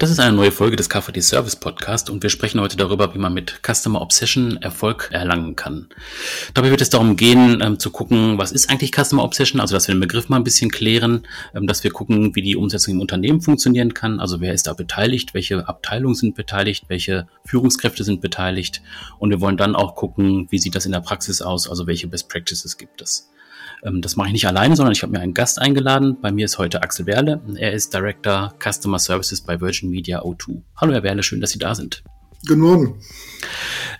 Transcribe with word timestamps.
Das 0.00 0.08
ist 0.08 0.18
eine 0.18 0.34
neue 0.34 0.50
Folge 0.50 0.76
des 0.76 0.88
KVD 0.88 1.20
Service 1.20 1.56
Podcast 1.56 2.08
und 2.08 2.22
wir 2.22 2.30
sprechen 2.30 2.58
heute 2.58 2.78
darüber, 2.78 3.14
wie 3.14 3.18
man 3.18 3.34
mit 3.34 3.60
Customer 3.62 4.00
Obsession 4.00 4.56
Erfolg 4.56 5.10
erlangen 5.12 5.56
kann. 5.56 5.90
Dabei 6.54 6.70
wird 6.70 6.80
es 6.80 6.88
darum 6.88 7.16
gehen, 7.16 7.60
ähm, 7.62 7.78
zu 7.78 7.90
gucken, 7.90 8.38
was 8.38 8.50
ist 8.50 8.70
eigentlich 8.70 8.92
Customer 8.92 9.22
Obsession, 9.22 9.60
also 9.60 9.74
dass 9.74 9.88
wir 9.88 9.94
den 9.94 10.00
Begriff 10.00 10.30
mal 10.30 10.38
ein 10.38 10.44
bisschen 10.44 10.70
klären, 10.70 11.26
ähm, 11.54 11.66
dass 11.66 11.84
wir 11.84 11.90
gucken, 11.90 12.34
wie 12.34 12.40
die 12.40 12.56
Umsetzung 12.56 12.94
im 12.94 13.00
Unternehmen 13.02 13.42
funktionieren 13.42 13.92
kann, 13.92 14.20
also 14.20 14.40
wer 14.40 14.54
ist 14.54 14.68
da 14.68 14.72
beteiligt, 14.72 15.34
welche 15.34 15.68
Abteilungen 15.68 16.14
sind 16.14 16.34
beteiligt, 16.34 16.86
welche 16.88 17.28
Führungskräfte 17.44 18.02
sind 18.02 18.22
beteiligt? 18.22 18.80
Und 19.18 19.28
wir 19.28 19.42
wollen 19.42 19.58
dann 19.58 19.76
auch 19.76 19.96
gucken, 19.96 20.46
wie 20.48 20.58
sieht 20.58 20.76
das 20.76 20.86
in 20.86 20.92
der 20.92 21.00
Praxis 21.00 21.42
aus, 21.42 21.68
also 21.68 21.86
welche 21.86 22.08
Best 22.08 22.30
Practices 22.30 22.78
gibt 22.78 23.02
es. 23.02 23.28
Ähm, 23.82 24.00
das 24.02 24.16
mache 24.16 24.28
ich 24.28 24.32
nicht 24.32 24.46
alleine, 24.46 24.76
sondern 24.76 24.92
ich 24.92 25.02
habe 25.02 25.12
mir 25.12 25.20
einen 25.20 25.34
Gast 25.34 25.60
eingeladen. 25.60 26.18
Bei 26.20 26.32
mir 26.32 26.44
ist 26.44 26.58
heute 26.58 26.82
Axel 26.82 27.06
Werle. 27.06 27.40
Er 27.56 27.72
ist 27.72 27.94
Director 27.94 28.54
Customer 28.62 28.98
Services 28.98 29.40
bei 29.40 29.60
Virgin 29.60 29.90
Media 29.90 30.22
O2. 30.22 30.62
Hallo 30.76 30.92
Herr 30.92 31.02
Werle, 31.02 31.22
schön, 31.22 31.40
dass 31.40 31.50
Sie 31.50 31.58
da 31.58 31.74
sind. 31.74 32.02
Guten 32.46 32.60
Morgen. 32.60 33.00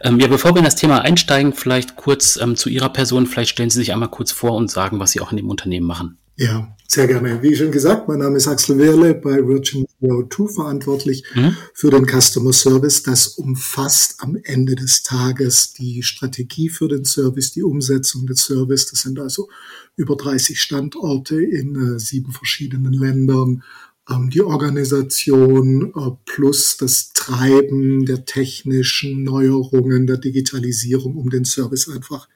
Ähm, 0.00 0.18
ja, 0.18 0.26
bevor 0.26 0.52
wir 0.52 0.58
in 0.58 0.64
das 0.64 0.76
Thema 0.76 1.02
einsteigen, 1.02 1.52
vielleicht 1.52 1.96
kurz 1.96 2.36
ähm, 2.36 2.56
zu 2.56 2.70
Ihrer 2.70 2.88
Person. 2.88 3.26
Vielleicht 3.26 3.50
stellen 3.50 3.68
Sie 3.68 3.78
sich 3.78 3.92
einmal 3.92 4.08
kurz 4.08 4.32
vor 4.32 4.52
und 4.52 4.70
sagen, 4.70 4.98
was 4.98 5.10
Sie 5.10 5.20
auch 5.20 5.30
in 5.30 5.36
dem 5.36 5.50
Unternehmen 5.50 5.86
machen. 5.86 6.18
Ja, 6.40 6.74
sehr 6.88 7.06
gerne. 7.06 7.42
Wie 7.42 7.54
schon 7.54 7.70
gesagt, 7.70 8.08
mein 8.08 8.20
Name 8.20 8.38
ist 8.38 8.48
Axel 8.48 8.78
Wehrle 8.78 9.12
bei 9.12 9.46
Virgin 9.46 9.84
Media 10.00 10.26
2 10.26 10.54
verantwortlich 10.54 11.22
mhm. 11.34 11.54
für 11.74 11.90
den 11.90 12.06
Customer 12.06 12.54
Service. 12.54 13.02
Das 13.02 13.26
umfasst 13.26 14.14
am 14.20 14.38
Ende 14.44 14.74
des 14.74 15.02
Tages 15.02 15.74
die 15.74 16.02
Strategie 16.02 16.70
für 16.70 16.88
den 16.88 17.04
Service, 17.04 17.52
die 17.52 17.62
Umsetzung 17.62 18.26
des 18.26 18.40
Service. 18.40 18.86
Das 18.86 19.00
sind 19.00 19.20
also 19.20 19.50
über 19.96 20.16
30 20.16 20.58
Standorte 20.58 21.42
in 21.42 21.76
äh, 21.76 21.98
sieben 21.98 22.32
verschiedenen 22.32 22.94
Ländern. 22.94 23.62
Ähm, 24.08 24.30
die 24.30 24.40
Organisation 24.40 25.92
äh, 25.94 26.10
plus 26.24 26.78
das 26.78 27.12
Treiben 27.12 28.06
der 28.06 28.24
technischen 28.24 29.24
Neuerungen, 29.24 30.06
der 30.06 30.16
Digitalisierung, 30.16 31.16
um 31.16 31.28
den 31.28 31.44
Service 31.44 31.90
einfach 31.90 32.30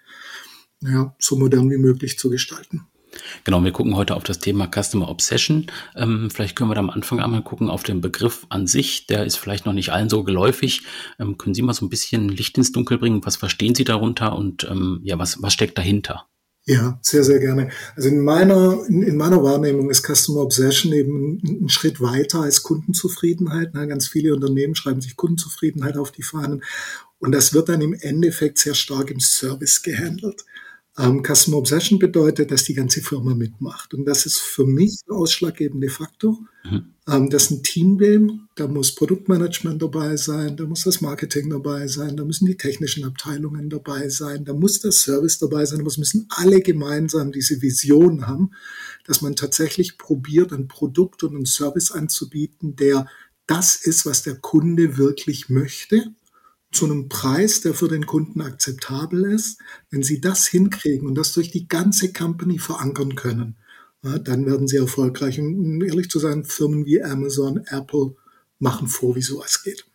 ja, 0.82 1.16
so 1.18 1.36
modern 1.36 1.70
wie 1.70 1.78
möglich 1.78 2.18
zu 2.18 2.28
gestalten. 2.28 2.82
Genau, 3.44 3.62
wir 3.62 3.72
gucken 3.72 3.96
heute 3.96 4.14
auf 4.14 4.24
das 4.24 4.38
Thema 4.38 4.68
Customer 4.68 5.08
Obsession. 5.08 5.66
Ähm, 5.96 6.30
vielleicht 6.30 6.56
können 6.56 6.70
wir 6.70 6.74
da 6.74 6.80
am 6.80 6.90
Anfang 6.90 7.20
einmal 7.20 7.42
gucken 7.42 7.70
auf 7.70 7.82
den 7.82 8.00
Begriff 8.00 8.46
an 8.48 8.66
sich. 8.66 9.06
Der 9.06 9.24
ist 9.24 9.36
vielleicht 9.36 9.66
noch 9.66 9.72
nicht 9.72 9.90
allen 9.92 10.08
so 10.08 10.24
geläufig. 10.24 10.82
Ähm, 11.18 11.38
können 11.38 11.54
Sie 11.54 11.62
mal 11.62 11.74
so 11.74 11.84
ein 11.84 11.90
bisschen 11.90 12.28
Licht 12.28 12.56
ins 12.58 12.72
Dunkel 12.72 12.98
bringen? 12.98 13.24
Was 13.24 13.36
verstehen 13.36 13.74
Sie 13.74 13.84
darunter 13.84 14.36
und 14.36 14.64
ähm, 14.64 15.00
ja, 15.02 15.18
was, 15.18 15.42
was 15.42 15.52
steckt 15.52 15.78
dahinter? 15.78 16.26
Ja, 16.66 16.98
sehr, 17.02 17.24
sehr 17.24 17.40
gerne. 17.40 17.70
Also 17.94 18.08
in 18.08 18.20
meiner, 18.20 18.86
in, 18.88 19.02
in 19.02 19.18
meiner 19.18 19.42
Wahrnehmung 19.42 19.90
ist 19.90 20.06
Customer 20.06 20.40
Obsession 20.40 20.94
eben 20.94 21.40
ein, 21.42 21.64
ein 21.64 21.68
Schritt 21.68 22.00
weiter 22.00 22.40
als 22.40 22.62
Kundenzufriedenheit. 22.62 23.72
Na, 23.74 23.84
ganz 23.84 24.08
viele 24.08 24.34
Unternehmen 24.34 24.74
schreiben 24.74 25.02
sich 25.02 25.14
Kundenzufriedenheit 25.14 25.98
auf 25.98 26.10
die 26.10 26.22
Fahnen. 26.22 26.64
Und 27.18 27.32
das 27.32 27.52
wird 27.52 27.68
dann 27.68 27.82
im 27.82 27.92
Endeffekt 27.92 28.58
sehr 28.58 28.74
stark 28.74 29.10
im 29.10 29.20
Service 29.20 29.82
gehandelt. 29.82 30.46
Ähm, 30.96 31.22
Customer 31.24 31.56
Obsession 31.56 31.98
bedeutet, 31.98 32.52
dass 32.52 32.62
die 32.64 32.74
ganze 32.74 33.00
Firma 33.02 33.34
mitmacht. 33.34 33.94
Und 33.94 34.04
das 34.04 34.26
ist 34.26 34.38
für 34.38 34.64
mich 34.64 35.00
der 35.08 35.16
ausschlaggebende 35.16 35.88
Faktor. 35.88 36.38
Mhm. 36.62 36.94
Ähm, 37.08 37.30
das 37.30 37.44
ist 37.44 37.50
ein 37.50 37.62
Team 37.64 37.98
will. 37.98 38.38
Da 38.54 38.68
muss 38.68 38.94
Produktmanagement 38.94 39.82
dabei 39.82 40.16
sein, 40.16 40.56
da 40.56 40.64
muss 40.64 40.84
das 40.84 41.00
Marketing 41.00 41.50
dabei 41.50 41.88
sein, 41.88 42.16
da 42.16 42.24
müssen 42.24 42.46
die 42.46 42.56
technischen 42.56 43.04
Abteilungen 43.04 43.68
dabei 43.68 44.08
sein, 44.08 44.44
da 44.44 44.54
muss 44.54 44.80
der 44.80 44.92
Service 44.92 45.38
dabei 45.38 45.64
sein, 45.64 45.80
da 45.80 45.84
müssen 45.84 46.26
alle 46.28 46.60
gemeinsam 46.60 47.32
diese 47.32 47.60
Vision 47.60 48.28
haben, 48.28 48.52
dass 49.04 49.20
man 49.20 49.34
tatsächlich 49.34 49.98
probiert, 49.98 50.52
ein 50.52 50.68
Produkt 50.68 51.24
und 51.24 51.34
einen 51.34 51.46
Service 51.46 51.90
anzubieten, 51.90 52.76
der 52.76 53.08
das 53.48 53.74
ist, 53.74 54.06
was 54.06 54.22
der 54.22 54.36
Kunde 54.36 54.96
wirklich 54.96 55.48
möchte 55.48 56.14
zu 56.74 56.84
einem 56.84 57.08
Preis, 57.08 57.60
der 57.60 57.74
für 57.74 57.88
den 57.88 58.06
Kunden 58.06 58.40
akzeptabel 58.40 59.24
ist. 59.32 59.60
Wenn 59.90 60.02
Sie 60.02 60.20
das 60.20 60.46
hinkriegen 60.46 61.06
und 61.08 61.14
das 61.14 61.32
durch 61.32 61.50
die 61.50 61.68
ganze 61.68 62.12
Company 62.12 62.58
verankern 62.58 63.14
können, 63.14 63.56
dann 64.02 64.44
werden 64.44 64.68
Sie 64.68 64.76
erfolgreich. 64.76 65.40
Und 65.40 65.54
um 65.54 65.82
ehrlich 65.82 66.10
zu 66.10 66.18
sein, 66.18 66.44
Firmen 66.44 66.84
wie 66.84 67.02
Amazon, 67.02 67.64
Apple 67.66 68.16
machen 68.58 68.88
vor, 68.88 69.16
wie 69.16 69.22
sowas 69.22 69.62
geht. 69.62 69.86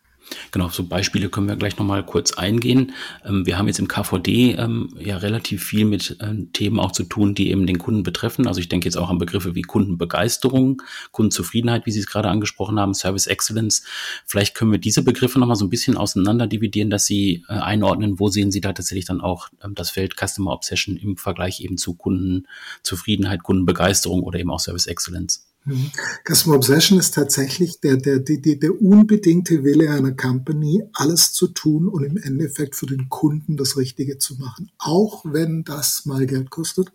Genau, 0.51 0.69
so 0.69 0.84
Beispiele 0.84 1.29
können 1.29 1.47
wir 1.47 1.56
gleich 1.56 1.78
nochmal 1.78 2.06
kurz 2.06 2.34
eingehen. 2.34 2.94
Ähm, 3.25 3.45
wir 3.45 3.57
haben 3.57 3.67
jetzt 3.67 3.79
im 3.79 3.88
KVD 3.88 4.53
ähm, 4.53 4.94
ja 5.00 5.17
relativ 5.17 5.63
viel 5.63 5.85
mit 5.85 6.17
äh, 6.19 6.45
Themen 6.53 6.79
auch 6.79 6.91
zu 6.91 7.03
tun, 7.03 7.35
die 7.35 7.51
eben 7.51 7.67
den 7.67 7.79
Kunden 7.79 8.03
betreffen. 8.03 8.47
Also 8.47 8.59
ich 8.59 8.69
denke 8.69 8.85
jetzt 8.85 8.97
auch 8.97 9.09
an 9.09 9.17
Begriffe 9.17 9.56
wie 9.56 9.62
Kundenbegeisterung, 9.62 10.81
Kundenzufriedenheit, 11.12 11.85
wie 11.85 11.91
Sie 11.91 12.00
es 12.00 12.07
gerade 12.07 12.29
angesprochen 12.29 12.79
haben, 12.79 12.94
Service 12.94 13.28
Excellence. 13.28 13.84
Vielleicht 14.25 14.56
können 14.56 14.72
wir 14.72 14.79
diese 14.79 15.03
Begriffe 15.03 15.40
nochmal 15.40 15.56
so 15.56 15.66
ein 15.66 15.69
bisschen 15.69 15.97
auseinander 15.97 16.47
dividieren, 16.47 16.90
dass 16.90 17.06
Sie 17.06 17.44
äh, 17.47 17.53
einordnen, 17.53 18.19
wo 18.19 18.29
sehen 18.29 18.51
Sie 18.51 18.61
da 18.61 18.73
tatsächlich 18.73 19.06
dann 19.06 19.22
auch 19.22 19.50
ähm, 19.63 19.75
das 19.75 19.91
Feld 19.91 20.16
Customer 20.16 20.51
Obsession 20.51 20.97
im 20.97 21.17
Vergleich 21.17 21.61
eben 21.61 21.78
zu 21.78 21.94
Kundenzufriedenheit, 21.96 23.44
Kundenbegeisterung 23.44 24.23
oder 24.23 24.40
eben 24.40 24.51
auch 24.51 24.59
Service 24.59 24.88
Excellence. 24.88 25.49
Mhm. 25.66 25.92
Customer 26.28 26.56
Obsession 26.56 27.00
ist 27.00 27.16
tatsächlich 27.16 27.80
der, 27.81 27.97
der, 27.97 28.20
der, 28.20 28.56
der 28.56 28.81
unbedingte 28.81 29.64
Wille 29.64 29.92
einer 29.92 30.14
Company, 30.14 30.84
alles 30.94 31.34
zu 31.34 31.47
tun 31.47 31.88
und 31.88 32.03
im 32.03 32.18
Endeffekt 32.18 32.75
für 32.75 32.86
den 32.86 33.09
Kunden 33.09 33.58
das 33.58 33.78
Richtige 33.78 34.18
zu 34.18 34.36
machen. 34.36 34.72
Auch 34.78 35.24
wenn 35.25 35.64
das 35.64 36.06
mal 36.06 36.25
Geld 36.25 36.50
kostet. 36.50 36.92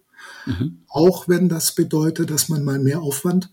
Mhm. 0.47 0.83
Auch 0.89 1.29
wenn 1.29 1.49
das 1.49 1.75
bedeutet, 1.75 2.31
dass 2.31 2.49
man 2.49 2.65
mal 2.65 2.79
mehr 2.79 3.03
Aufwand 3.03 3.53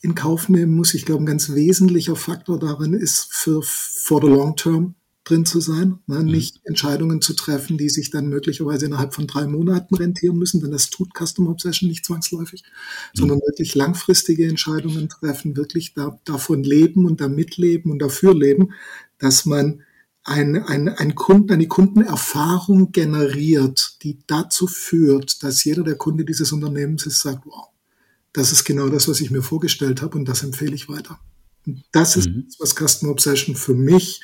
in 0.00 0.14
Kauf 0.14 0.48
nehmen 0.48 0.74
muss. 0.74 0.94
Ich 0.94 1.06
glaube, 1.06 1.22
ein 1.22 1.26
ganz 1.26 1.50
wesentlicher 1.54 2.16
Faktor 2.16 2.58
darin 2.58 2.92
ist 2.92 3.32
für 3.32 3.62
for 3.62 4.20
the 4.20 4.28
long 4.28 4.56
term 4.56 4.94
drin 5.24 5.46
zu 5.46 5.60
sein, 5.60 5.98
ne? 6.06 6.20
Mhm. 6.20 6.26
nicht 6.26 6.60
Entscheidungen 6.64 7.22
zu 7.22 7.34
treffen, 7.34 7.78
die 7.78 7.88
sich 7.88 8.10
dann 8.10 8.28
möglicherweise 8.28 8.86
innerhalb 8.86 9.14
von 9.14 9.26
drei 9.26 9.46
Monaten 9.46 9.94
rentieren 9.94 10.36
müssen, 10.36 10.60
denn 10.60 10.72
das 10.72 10.90
tut 10.90 11.14
Custom 11.14 11.48
Obsession 11.48 11.88
nicht 11.88 12.04
zwangsläufig, 12.04 12.64
mhm. 12.64 13.18
sondern 13.18 13.38
wirklich 13.40 13.74
langfristige 13.74 14.48
Entscheidungen 14.48 15.08
treffen, 15.08 15.56
wirklich 15.56 15.94
da, 15.94 16.18
davon 16.24 16.64
leben 16.64 17.06
und 17.06 17.20
damit 17.20 17.56
leben 17.56 17.90
und 17.90 18.00
dafür 18.00 18.34
leben, 18.34 18.72
dass 19.18 19.46
man 19.46 19.82
ein, 20.24 20.56
ein, 20.56 20.88
ein 20.88 21.14
Kunden, 21.14 21.52
eine 21.52 21.66
Kundenerfahrung 21.66 22.92
generiert, 22.92 23.98
die 24.02 24.18
dazu 24.26 24.66
führt, 24.66 25.42
dass 25.42 25.64
jeder 25.64 25.82
der 25.82 25.96
Kunde 25.96 26.24
dieses 26.24 26.52
Unternehmens 26.52 27.06
ist, 27.06 27.20
sagt, 27.20 27.44
wow, 27.46 27.68
das 28.32 28.52
ist 28.52 28.64
genau 28.64 28.88
das, 28.88 29.08
was 29.08 29.20
ich 29.20 29.30
mir 29.30 29.42
vorgestellt 29.42 30.02
habe 30.02 30.16
und 30.16 30.26
das 30.26 30.42
empfehle 30.42 30.74
ich 30.74 30.88
weiter. 30.88 31.18
Und 31.66 31.84
das 31.92 32.16
ist, 32.16 32.28
mhm. 32.28 32.48
was 32.58 32.74
Customer 32.74 33.12
Obsession 33.12 33.54
für 33.54 33.74
mich 33.74 34.20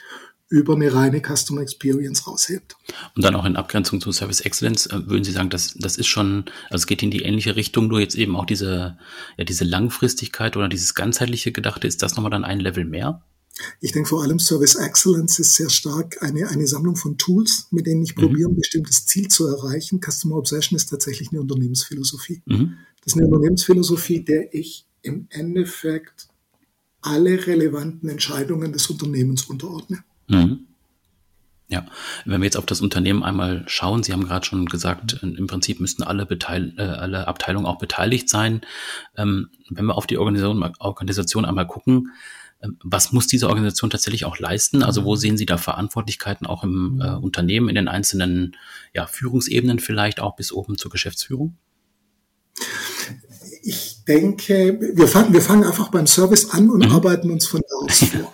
über 0.50 0.74
eine 0.74 0.92
reine 0.92 1.20
Customer 1.20 1.60
Experience 1.60 2.26
raushebt. 2.26 2.76
Und 3.14 3.24
dann 3.24 3.34
auch 3.34 3.44
in 3.44 3.56
Abgrenzung 3.56 4.00
zu 4.00 4.12
Service 4.12 4.40
Excellence, 4.40 4.86
äh, 4.86 5.06
würden 5.06 5.24
Sie 5.24 5.32
sagen, 5.32 5.50
das, 5.50 5.74
das 5.78 5.98
ist 5.98 6.06
schon, 6.06 6.44
also 6.70 6.82
es 6.82 6.86
geht 6.86 7.02
in 7.02 7.10
die 7.10 7.22
ähnliche 7.22 7.54
Richtung, 7.54 7.88
nur 7.88 8.00
jetzt 8.00 8.14
eben 8.14 8.34
auch 8.34 8.46
diese, 8.46 8.96
ja, 9.36 9.44
diese 9.44 9.64
Langfristigkeit 9.64 10.56
oder 10.56 10.68
dieses 10.68 10.94
ganzheitliche 10.94 11.52
Gedachte, 11.52 11.86
ist 11.86 12.02
das 12.02 12.16
nochmal 12.16 12.30
dann 12.30 12.44
ein 12.44 12.60
Level 12.60 12.84
mehr? 12.84 13.22
Ich 13.80 13.92
denke 13.92 14.08
vor 14.08 14.22
allem 14.22 14.38
Service 14.38 14.76
Excellence 14.76 15.38
ist 15.38 15.54
sehr 15.54 15.68
stark 15.68 16.22
eine, 16.22 16.48
eine 16.48 16.66
Sammlung 16.66 16.96
von 16.96 17.18
Tools, 17.18 17.66
mit 17.70 17.86
denen 17.86 18.02
ich 18.02 18.16
mhm. 18.16 18.20
probiere, 18.20 18.50
ein 18.50 18.56
bestimmtes 18.56 19.04
Ziel 19.06 19.28
zu 19.28 19.46
erreichen. 19.48 20.00
Customer 20.00 20.36
Obsession 20.36 20.76
ist 20.76 20.86
tatsächlich 20.86 21.30
eine 21.30 21.40
Unternehmensphilosophie. 21.40 22.42
Mhm. 22.46 22.74
Das 23.04 23.14
ist 23.14 23.18
eine 23.18 23.26
Unternehmensphilosophie, 23.26 24.24
der 24.24 24.54
ich 24.54 24.86
im 25.02 25.26
Endeffekt 25.30 26.28
alle 27.00 27.46
relevanten 27.46 28.08
Entscheidungen 28.08 28.72
des 28.72 28.88
Unternehmens 28.90 29.44
unterordne. 29.44 30.04
Mhm. 30.28 30.66
Ja, 31.70 31.84
wenn 32.24 32.40
wir 32.40 32.46
jetzt 32.46 32.56
auf 32.56 32.64
das 32.64 32.80
Unternehmen 32.80 33.22
einmal 33.22 33.64
schauen, 33.66 34.02
Sie 34.02 34.14
haben 34.14 34.24
gerade 34.24 34.46
schon 34.46 34.64
gesagt, 34.66 35.22
im 35.22 35.46
Prinzip 35.46 35.80
müssten 35.80 36.02
alle, 36.02 36.24
Beteil 36.24 36.72
äh, 36.78 36.82
alle 36.82 37.28
Abteilungen 37.28 37.66
auch 37.66 37.78
beteiligt 37.78 38.30
sein. 38.30 38.62
Ähm, 39.16 39.50
wenn 39.68 39.84
wir 39.84 39.94
auf 39.94 40.06
die 40.06 40.16
Organisation, 40.16 40.62
Organisation 40.78 41.44
einmal 41.44 41.66
gucken, 41.66 42.12
ähm, 42.62 42.78
was 42.82 43.12
muss 43.12 43.26
diese 43.26 43.48
Organisation 43.48 43.90
tatsächlich 43.90 44.24
auch 44.24 44.38
leisten? 44.38 44.82
Also 44.82 45.04
wo 45.04 45.14
sehen 45.14 45.36
Sie 45.36 45.46
da 45.46 45.58
Verantwortlichkeiten 45.58 46.46
auch 46.46 46.64
im 46.64 47.02
äh, 47.02 47.10
Unternehmen, 47.10 47.68
in 47.68 47.74
den 47.74 47.88
einzelnen 47.88 48.56
ja, 48.94 49.06
Führungsebenen 49.06 49.78
vielleicht 49.78 50.20
auch 50.20 50.36
bis 50.36 50.52
oben 50.52 50.78
zur 50.78 50.90
Geschäftsführung? 50.90 51.56
Ich 53.62 54.04
denke, 54.04 54.78
wir 54.94 55.08
fangen, 55.08 55.32
wir 55.32 55.42
fangen 55.42 55.64
einfach 55.64 55.90
beim 55.90 56.06
Service 56.06 56.50
an 56.50 56.70
und 56.70 56.86
mhm. 56.86 56.92
arbeiten 56.92 57.30
uns 57.30 57.46
von 57.46 57.60
da 57.60 57.76
aus 57.84 57.98
vor. 58.10 58.32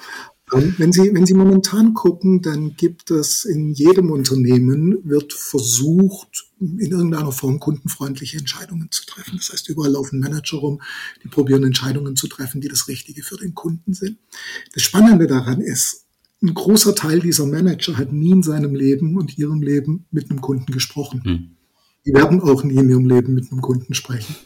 Und 0.54 0.78
wenn 0.78 0.92
Sie, 0.92 1.12
wenn 1.12 1.26
Sie 1.26 1.34
momentan 1.34 1.94
gucken, 1.94 2.40
dann 2.40 2.76
gibt 2.76 3.10
es 3.10 3.44
in 3.44 3.72
jedem 3.72 4.10
Unternehmen 4.12 4.98
wird 5.02 5.32
versucht, 5.32 6.46
in 6.60 6.92
irgendeiner 6.92 7.32
Form 7.32 7.58
kundenfreundliche 7.58 8.38
Entscheidungen 8.38 8.88
zu 8.90 9.04
treffen. 9.04 9.36
Das 9.36 9.52
heißt, 9.52 9.68
überall 9.68 9.90
laufen 9.90 10.20
Manager 10.20 10.58
rum, 10.58 10.80
die 11.24 11.28
probieren 11.28 11.64
Entscheidungen 11.64 12.14
zu 12.14 12.28
treffen, 12.28 12.60
die 12.60 12.68
das 12.68 12.86
Richtige 12.86 13.24
für 13.24 13.36
den 13.36 13.54
Kunden 13.54 13.94
sind. 13.94 14.18
Das 14.72 14.84
Spannende 14.84 15.26
daran 15.26 15.60
ist, 15.60 16.04
ein 16.40 16.54
großer 16.54 16.94
Teil 16.94 17.20
dieser 17.20 17.46
Manager 17.46 17.96
hat 17.96 18.12
nie 18.12 18.30
in 18.30 18.42
seinem 18.42 18.74
Leben 18.74 19.16
und 19.16 19.36
ihrem 19.36 19.60
Leben 19.60 20.06
mit 20.10 20.30
einem 20.30 20.40
Kunden 20.40 20.72
gesprochen. 20.72 21.22
Hm. 21.24 21.56
Die 22.06 22.12
werden 22.12 22.40
auch 22.40 22.62
nie 22.62 22.76
in 22.76 22.90
ihrem 22.90 23.06
Leben 23.06 23.34
mit 23.34 23.50
einem 23.50 23.62
Kunden 23.62 23.94
sprechen. 23.94 24.36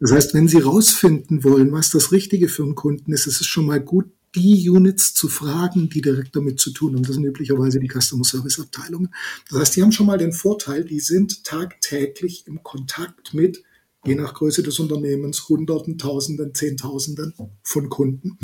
Das 0.00 0.12
heißt, 0.12 0.34
wenn 0.34 0.48
Sie 0.48 0.58
rausfinden 0.58 1.42
wollen, 1.42 1.72
was 1.72 1.90
das 1.90 2.12
Richtige 2.12 2.48
für 2.48 2.62
einen 2.62 2.74
Kunden 2.74 3.12
ist, 3.12 3.26
ist 3.26 3.40
es 3.40 3.46
schon 3.46 3.66
mal 3.66 3.80
gut, 3.80 4.06
die 4.34 4.68
Units 4.70 5.14
zu 5.14 5.28
fragen, 5.28 5.88
die 5.88 6.00
direkt 6.00 6.36
damit 6.36 6.60
zu 6.60 6.70
tun 6.72 6.94
haben. 6.94 7.02
Das 7.02 7.14
sind 7.14 7.24
üblicherweise 7.24 7.80
die 7.80 7.88
Customer 7.88 8.24
Service 8.24 8.60
Abteilungen. 8.60 9.12
Das 9.48 9.58
heißt, 9.58 9.76
die 9.76 9.82
haben 9.82 9.92
schon 9.92 10.06
mal 10.06 10.18
den 10.18 10.32
Vorteil, 10.32 10.84
die 10.84 11.00
sind 11.00 11.44
tagtäglich 11.44 12.46
im 12.46 12.62
Kontakt 12.62 13.34
mit, 13.34 13.62
je 14.04 14.14
nach 14.14 14.34
Größe 14.34 14.62
des 14.62 14.78
Unternehmens, 14.78 15.48
Hunderten, 15.48 15.98
Tausenden, 15.98 16.54
Zehntausenden 16.54 17.34
von 17.62 17.88
Kunden. 17.88 18.38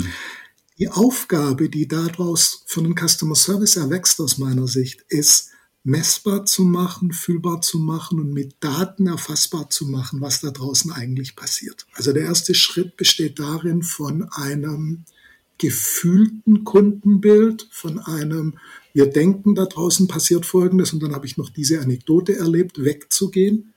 Die 0.77 0.89
Aufgabe, 0.89 1.69
die 1.69 1.87
daraus 1.87 2.63
für 2.67 2.81
einen 2.81 2.95
Customer 2.95 3.35
Service 3.35 3.77
erwächst 3.77 4.19
aus 4.19 4.37
meiner 4.37 4.67
Sicht, 4.67 5.05
ist, 5.09 5.51
messbar 5.87 6.45
zu 6.45 6.63
machen, 6.63 7.13
fühlbar 7.13 7.61
zu 7.61 7.79
machen 7.79 8.19
und 8.19 8.33
mit 8.33 8.57
Daten 8.59 9.07
erfassbar 9.07 9.69
zu 9.69 9.85
machen, 9.85 10.19
was 10.19 10.41
da 10.41 10.51
draußen 10.51 10.91
eigentlich 10.91 11.37
passiert. 11.37 11.87
Also 11.93 12.11
der 12.11 12.23
erste 12.23 12.53
Schritt 12.53 12.97
besteht 12.97 13.39
darin, 13.39 13.83
von 13.83 14.23
einem 14.33 15.05
gefühlten 15.57 16.63
Kundenbild, 16.63 17.67
von 17.71 17.99
einem, 17.99 18.57
wir 18.93 19.07
denken, 19.07 19.55
da 19.55 19.65
draußen 19.65 20.07
passiert 20.07 20.45
Folgendes 20.45 20.93
und 20.93 21.01
dann 21.01 21.13
habe 21.13 21.25
ich 21.25 21.37
noch 21.37 21.49
diese 21.49 21.79
Anekdote 21.79 22.35
erlebt, 22.35 22.83
wegzugehen 22.83 23.73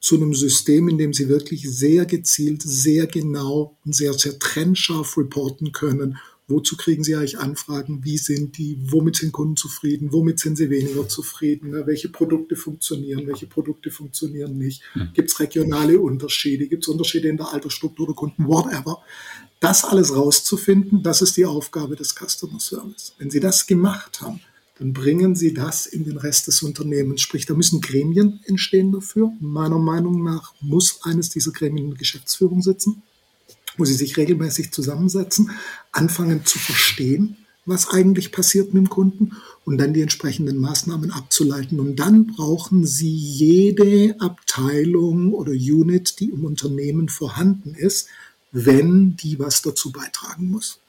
zu 0.00 0.16
einem 0.16 0.34
System, 0.34 0.88
in 0.88 0.98
dem 0.98 1.12
Sie 1.12 1.28
wirklich 1.28 1.68
sehr 1.68 2.06
gezielt, 2.06 2.62
sehr 2.62 3.06
genau 3.06 3.76
und 3.84 3.94
sehr, 3.94 4.12
sehr 4.12 4.38
trennscharf 4.38 5.18
reporten 5.18 5.72
können, 5.72 6.18
Wozu 6.50 6.78
kriegen 6.78 7.04
Sie 7.04 7.14
eigentlich 7.14 7.38
Anfragen? 7.38 8.02
Wie 8.04 8.16
sind 8.16 8.56
die? 8.56 8.78
Womit 8.80 9.16
sind 9.16 9.32
Kunden 9.32 9.56
zufrieden? 9.56 10.12
Womit 10.12 10.40
sind 10.40 10.56
sie 10.56 10.70
weniger 10.70 11.06
zufrieden? 11.06 11.74
Welche 11.86 12.08
Produkte 12.08 12.56
funktionieren? 12.56 13.26
Welche 13.26 13.46
Produkte 13.46 13.90
funktionieren 13.90 14.56
nicht? 14.56 14.82
Hm. 14.94 15.10
Gibt 15.12 15.30
es 15.30 15.38
regionale 15.40 16.00
Unterschiede? 16.00 16.66
Gibt 16.66 16.84
es 16.84 16.88
Unterschiede 16.88 17.28
in 17.28 17.36
der 17.36 17.52
Altersstruktur 17.52 18.06
der 18.06 18.14
Kunden? 18.14 18.48
Whatever. 18.48 19.02
Das 19.60 19.84
alles 19.84 20.14
rauszufinden, 20.14 21.02
das 21.02 21.20
ist 21.20 21.36
die 21.36 21.46
Aufgabe 21.46 21.96
des 21.96 22.14
Customer 22.14 22.60
Service. 22.60 23.14
Wenn 23.18 23.30
Sie 23.30 23.40
das 23.40 23.66
gemacht 23.66 24.20
haben, 24.20 24.40
dann 24.78 24.92
bringen 24.92 25.34
Sie 25.34 25.52
das 25.52 25.86
in 25.86 26.04
den 26.04 26.16
Rest 26.16 26.46
des 26.46 26.62
Unternehmens. 26.62 27.20
Sprich, 27.20 27.46
da 27.46 27.54
müssen 27.54 27.80
Gremien 27.80 28.40
entstehen 28.44 28.92
dafür. 28.92 29.32
Meiner 29.40 29.78
Meinung 29.78 30.22
nach 30.22 30.54
muss 30.60 31.00
eines 31.02 31.30
dieser 31.30 31.50
Gremien 31.50 31.86
in 31.86 31.90
der 31.90 31.98
Geschäftsführung 31.98 32.62
sitzen, 32.62 33.02
wo 33.76 33.84
Sie 33.84 33.94
sich 33.94 34.16
regelmäßig 34.16 34.70
zusammensetzen, 34.70 35.50
anfangen 35.90 36.46
zu 36.46 36.60
verstehen, 36.60 37.36
was 37.66 37.88
eigentlich 37.88 38.30
passiert 38.30 38.72
mit 38.72 38.84
dem 38.84 38.88
Kunden 38.88 39.32
und 39.64 39.78
dann 39.78 39.92
die 39.92 40.02
entsprechenden 40.02 40.58
Maßnahmen 40.58 41.10
abzuleiten. 41.10 41.80
Und 41.80 41.96
dann 41.96 42.28
brauchen 42.28 42.86
Sie 42.86 43.12
jede 43.12 44.14
Abteilung 44.20 45.32
oder 45.34 45.50
Unit, 45.50 46.20
die 46.20 46.30
im 46.30 46.44
Unternehmen 46.44 47.08
vorhanden 47.08 47.74
ist, 47.74 48.08
wenn 48.52 49.16
die 49.16 49.38
was 49.38 49.62
dazu 49.62 49.92
beitragen 49.92 50.50
muss. 50.50 50.80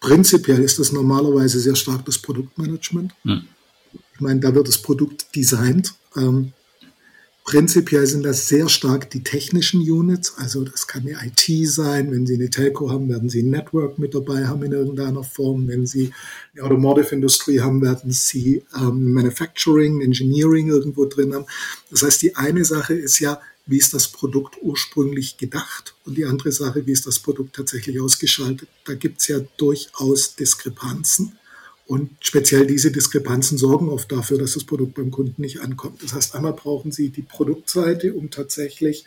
Prinzipiell 0.00 0.62
ist 0.62 0.78
das 0.78 0.92
normalerweise 0.92 1.60
sehr 1.60 1.76
stark 1.76 2.04
das 2.06 2.18
Produktmanagement. 2.18 3.12
Hm. 3.22 3.42
Ich 4.14 4.20
meine, 4.20 4.40
da 4.40 4.54
wird 4.54 4.68
das 4.68 4.78
Produkt 4.78 5.34
designt. 5.36 5.94
Ähm, 6.16 6.52
prinzipiell 7.44 8.06
sind 8.06 8.22
das 8.24 8.48
sehr 8.48 8.68
stark 8.68 9.10
die 9.10 9.22
technischen 9.22 9.80
Units. 9.80 10.34
Also 10.38 10.64
das 10.64 10.86
kann 10.86 11.02
eine 11.02 11.18
IT 11.26 11.68
sein. 11.68 12.10
Wenn 12.10 12.26
Sie 12.26 12.34
eine 12.34 12.48
Telco 12.48 12.90
haben, 12.90 13.08
werden 13.08 13.28
Sie 13.28 13.42
ein 13.42 13.50
Network 13.50 13.98
mit 13.98 14.14
dabei 14.14 14.46
haben 14.46 14.62
in 14.62 14.72
irgendeiner 14.72 15.22
Form. 15.22 15.68
Wenn 15.68 15.86
Sie 15.86 16.12
eine 16.54 16.64
Automotive 16.64 17.14
Industry 17.14 17.56
haben, 17.56 17.82
werden 17.82 18.10
Sie 18.10 18.62
ähm, 18.78 19.12
Manufacturing, 19.12 20.00
Engineering 20.00 20.68
irgendwo 20.68 21.04
drin 21.04 21.34
haben. 21.34 21.46
Das 21.90 22.02
heißt, 22.02 22.22
die 22.22 22.36
eine 22.36 22.64
Sache 22.64 22.94
ist 22.94 23.18
ja, 23.20 23.40
wie 23.66 23.78
ist 23.78 23.94
das 23.94 24.08
Produkt 24.08 24.56
ursprünglich 24.62 25.36
gedacht 25.36 25.94
und 26.04 26.16
die 26.16 26.24
andere 26.24 26.52
Sache, 26.52 26.86
wie 26.86 26.92
ist 26.92 27.06
das 27.06 27.18
Produkt 27.18 27.56
tatsächlich 27.56 28.00
ausgeschaltet. 28.00 28.68
Da 28.84 28.94
gibt 28.94 29.20
es 29.20 29.28
ja 29.28 29.40
durchaus 29.56 30.34
Diskrepanzen. 30.34 31.38
Und 31.86 32.10
speziell 32.20 32.66
diese 32.66 32.92
Diskrepanzen 32.92 33.58
sorgen 33.58 33.88
oft 33.88 34.12
dafür, 34.12 34.38
dass 34.38 34.54
das 34.54 34.64
Produkt 34.64 34.94
beim 34.94 35.10
Kunden 35.10 35.42
nicht 35.42 35.60
ankommt. 35.60 36.02
Das 36.02 36.12
heißt, 36.14 36.34
einmal 36.34 36.52
brauchen 36.52 36.92
Sie 36.92 37.10
die 37.10 37.22
Produktseite, 37.22 38.14
um 38.14 38.30
tatsächlich 38.30 39.04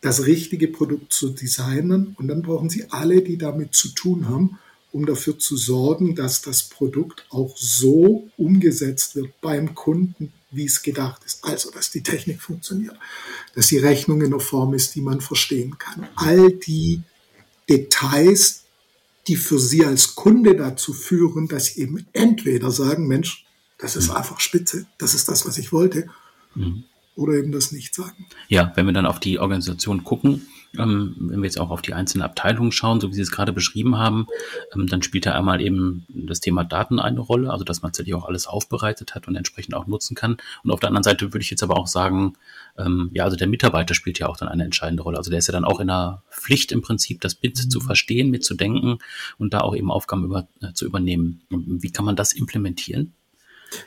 das 0.00 0.24
richtige 0.24 0.68
Produkt 0.68 1.12
zu 1.12 1.30
designen. 1.30 2.14
Und 2.18 2.28
dann 2.28 2.42
brauchen 2.42 2.70
Sie 2.70 2.86
alle, 2.90 3.20
die 3.22 3.36
damit 3.36 3.74
zu 3.74 3.88
tun 3.88 4.28
haben, 4.28 4.58
um 4.92 5.06
dafür 5.06 5.38
zu 5.38 5.56
sorgen, 5.56 6.14
dass 6.14 6.42
das 6.42 6.62
Produkt 6.62 7.26
auch 7.30 7.56
so 7.56 8.28
umgesetzt 8.36 9.16
wird 9.16 9.40
beim 9.40 9.74
Kunden, 9.74 10.32
wie 10.50 10.64
es 10.64 10.82
gedacht 10.82 11.22
ist. 11.24 11.44
Also, 11.44 11.70
dass 11.70 11.90
die 11.90 12.02
Technik 12.02 12.40
funktioniert, 12.40 12.96
dass 13.54 13.68
die 13.68 13.78
Rechnung 13.78 14.22
in 14.22 14.30
der 14.30 14.40
Form 14.40 14.74
ist, 14.74 14.94
die 14.94 15.00
man 15.00 15.20
verstehen 15.20 15.78
kann. 15.78 16.08
All 16.16 16.52
die 16.52 17.02
Details, 17.68 18.64
die 19.28 19.36
für 19.36 19.58
Sie 19.58 19.84
als 19.84 20.14
Kunde 20.14 20.56
dazu 20.56 20.92
führen, 20.92 21.48
dass 21.48 21.66
Sie 21.66 21.82
eben 21.82 22.06
entweder 22.12 22.70
sagen, 22.70 23.06
Mensch, 23.06 23.44
das 23.78 23.96
ist 23.96 24.08
mhm. 24.08 24.16
einfach 24.16 24.40
spitze, 24.40 24.86
das 24.98 25.14
ist 25.14 25.28
das, 25.28 25.46
was 25.46 25.58
ich 25.58 25.72
wollte, 25.72 26.08
mhm. 26.54 26.84
oder 27.14 27.34
eben 27.34 27.52
das 27.52 27.72
nicht 27.72 27.94
sagen. 27.94 28.26
Ja, 28.48 28.72
wenn 28.76 28.86
wir 28.86 28.92
dann 28.92 29.06
auf 29.06 29.20
die 29.20 29.38
Organisation 29.38 30.04
gucken, 30.04 30.46
ähm, 30.78 31.16
wenn 31.18 31.40
wir 31.40 31.46
jetzt 31.46 31.60
auch 31.60 31.70
auf 31.70 31.82
die 31.82 31.94
einzelnen 31.94 32.22
Abteilungen 32.22 32.72
schauen, 32.72 33.00
so 33.00 33.10
wie 33.10 33.14
Sie 33.14 33.22
es 33.22 33.30
gerade 33.30 33.52
beschrieben 33.52 33.96
haben, 33.98 34.26
ähm, 34.74 34.86
dann 34.86 35.02
spielt 35.02 35.26
da 35.26 35.32
einmal 35.32 35.60
eben 35.60 36.06
das 36.08 36.40
Thema 36.40 36.64
Daten 36.64 36.98
eine 36.98 37.20
Rolle, 37.20 37.50
also 37.50 37.64
dass 37.64 37.82
man 37.82 37.90
tatsächlich 37.90 38.14
auch 38.14 38.26
alles 38.26 38.46
aufbereitet 38.46 39.14
hat 39.14 39.28
und 39.28 39.36
entsprechend 39.36 39.74
auch 39.74 39.86
nutzen 39.86 40.14
kann. 40.14 40.36
Und 40.62 40.70
auf 40.70 40.80
der 40.80 40.88
anderen 40.88 41.04
Seite 41.04 41.32
würde 41.32 41.42
ich 41.42 41.50
jetzt 41.50 41.62
aber 41.62 41.76
auch 41.76 41.86
sagen, 41.86 42.34
ähm, 42.78 43.10
ja, 43.12 43.24
also 43.24 43.36
der 43.36 43.46
Mitarbeiter 43.46 43.94
spielt 43.94 44.18
ja 44.18 44.28
auch 44.28 44.36
dann 44.36 44.48
eine 44.48 44.64
entscheidende 44.64 45.02
Rolle. 45.02 45.18
Also 45.18 45.30
der 45.30 45.38
ist 45.38 45.46
ja 45.46 45.52
dann 45.52 45.64
auch 45.64 45.80
in 45.80 45.88
der 45.88 46.22
Pflicht 46.30 46.72
im 46.72 46.82
Prinzip, 46.82 47.20
das 47.20 47.34
Bit 47.34 47.64
mhm. 47.64 47.70
zu 47.70 47.80
verstehen, 47.80 48.30
mitzudenken 48.30 48.98
und 49.38 49.54
da 49.54 49.60
auch 49.60 49.74
eben 49.74 49.90
Aufgaben 49.90 50.24
über, 50.24 50.48
äh, 50.60 50.72
zu 50.72 50.84
übernehmen. 50.84 51.42
Wie 51.50 51.90
kann 51.90 52.04
man 52.04 52.16
das 52.16 52.32
implementieren? 52.32 53.14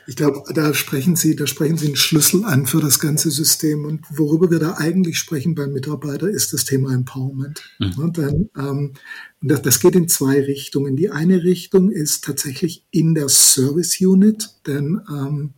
Ich 0.06 0.16
glaube, 0.16 0.42
da 0.54 0.74
sprechen 0.74 1.16
Sie, 1.16 1.36
da 1.36 1.46
sprechen 1.46 1.76
Sie 1.76 1.86
einen 1.86 1.96
Schlüssel 1.96 2.44
an 2.44 2.66
für 2.66 2.80
das 2.80 3.00
ganze 3.00 3.30
System. 3.30 3.84
Und 3.84 4.04
worüber 4.10 4.50
wir 4.50 4.58
da 4.58 4.74
eigentlich 4.76 5.18
sprechen 5.18 5.54
beim 5.54 5.72
Mitarbeiter, 5.72 6.28
ist 6.28 6.52
das 6.52 6.64
Thema 6.64 6.92
Empowerment. 6.92 7.62
Mhm. 7.78 7.92
Ja, 7.98 8.08
denn, 8.08 8.50
ähm, 8.56 8.92
das, 9.40 9.62
das 9.62 9.80
geht 9.80 9.96
in 9.96 10.08
zwei 10.08 10.40
Richtungen. 10.40 10.96
Die 10.96 11.10
eine 11.10 11.42
Richtung 11.42 11.90
ist 11.90 12.24
tatsächlich 12.24 12.84
in 12.90 13.14
der 13.14 13.28
Service 13.28 14.00
Unit, 14.00 14.50
denn 14.66 15.00
ähm, 15.08 15.54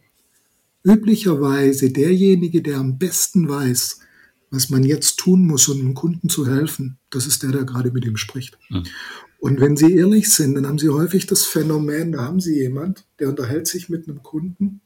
üblicherweise 0.84 1.90
derjenige, 1.90 2.62
der 2.62 2.78
am 2.78 2.98
besten 2.98 3.48
weiß, 3.48 4.00
was 4.50 4.68
man 4.68 4.84
jetzt 4.84 5.18
tun 5.18 5.46
muss, 5.46 5.68
um 5.68 5.80
einem 5.80 5.94
Kunden 5.94 6.28
zu 6.28 6.46
helfen, 6.46 6.98
das 7.10 7.26
ist 7.26 7.42
der, 7.42 7.52
der 7.52 7.64
gerade 7.64 7.90
mit 7.90 8.04
ihm 8.04 8.16
spricht. 8.16 8.58
Mhm. 8.68 8.84
Und 9.42 9.60
wenn 9.60 9.76
Sie 9.76 9.96
ehrlich 9.96 10.32
sind, 10.32 10.54
dann 10.54 10.68
haben 10.68 10.78
Sie 10.78 10.88
häufig 10.88 11.26
das 11.26 11.44
Phänomen, 11.44 12.12
da 12.12 12.20
haben 12.20 12.38
Sie 12.38 12.54
jemand, 12.60 13.04
der 13.18 13.28
unterhält 13.28 13.66
sich 13.66 13.88
mit 13.88 14.08
einem 14.08 14.22
Kunden 14.22 14.80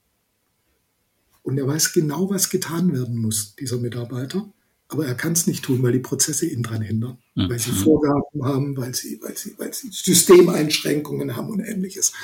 und 1.42 1.58
er 1.58 1.66
weiß 1.66 1.92
genau, 1.92 2.30
was 2.30 2.48
getan 2.48 2.90
werden 2.94 3.18
muss, 3.18 3.54
dieser 3.56 3.76
Mitarbeiter. 3.76 4.50
Aber 4.88 5.04
er 5.06 5.14
kann 5.14 5.34
es 5.34 5.46
nicht 5.46 5.62
tun, 5.62 5.82
weil 5.82 5.92
die 5.92 5.98
Prozesse 5.98 6.46
ihn 6.46 6.62
daran 6.62 6.80
hindern, 6.80 7.18
mhm. 7.34 7.50
weil 7.50 7.58
sie 7.58 7.70
Vorgaben 7.70 8.44
haben, 8.44 8.74
weil 8.78 8.94
sie, 8.94 9.20
weil, 9.20 9.36
sie, 9.36 9.52
weil 9.58 9.74
sie 9.74 9.90
Systemeinschränkungen 9.90 11.36
haben 11.36 11.50
und 11.50 11.60
ähnliches. 11.60 12.14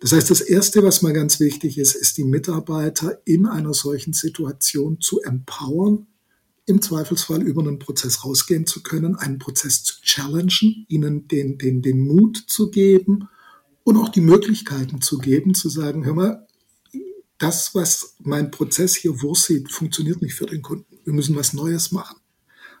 Das 0.00 0.12
heißt, 0.12 0.30
das 0.30 0.40
Erste, 0.40 0.82
was 0.82 1.02
mal 1.02 1.12
ganz 1.12 1.38
wichtig 1.38 1.76
ist, 1.76 1.94
ist 1.94 2.16
die 2.16 2.24
Mitarbeiter 2.24 3.20
in 3.26 3.44
einer 3.44 3.74
solchen 3.74 4.14
Situation 4.14 5.02
zu 5.02 5.20
empowern, 5.20 6.06
im 6.66 6.80
Zweifelsfall 6.80 7.42
über 7.42 7.62
einen 7.62 7.78
Prozess 7.78 8.24
rausgehen 8.24 8.66
zu 8.66 8.82
können, 8.82 9.16
einen 9.16 9.38
Prozess 9.38 9.82
zu 9.82 10.00
challengen, 10.02 10.86
ihnen 10.88 11.28
den, 11.28 11.58
den, 11.58 11.82
den 11.82 12.00
Mut 12.00 12.44
zu 12.46 12.70
geben 12.70 13.28
und 13.84 13.96
auch 13.96 14.08
die 14.08 14.20
Möglichkeiten 14.20 15.00
zu 15.00 15.18
geben, 15.18 15.54
zu 15.54 15.68
sagen, 15.68 16.04
hör 16.04 16.14
mal, 16.14 16.46
das, 17.38 17.74
was 17.74 18.14
mein 18.20 18.52
Prozess 18.52 18.94
hier 18.94 19.14
vorsieht, 19.14 19.72
funktioniert 19.72 20.22
nicht 20.22 20.34
für 20.34 20.46
den 20.46 20.62
Kunden. 20.62 20.98
Wir 21.04 21.12
müssen 21.12 21.34
was 21.34 21.52
Neues 21.52 21.90
machen. 21.90 22.18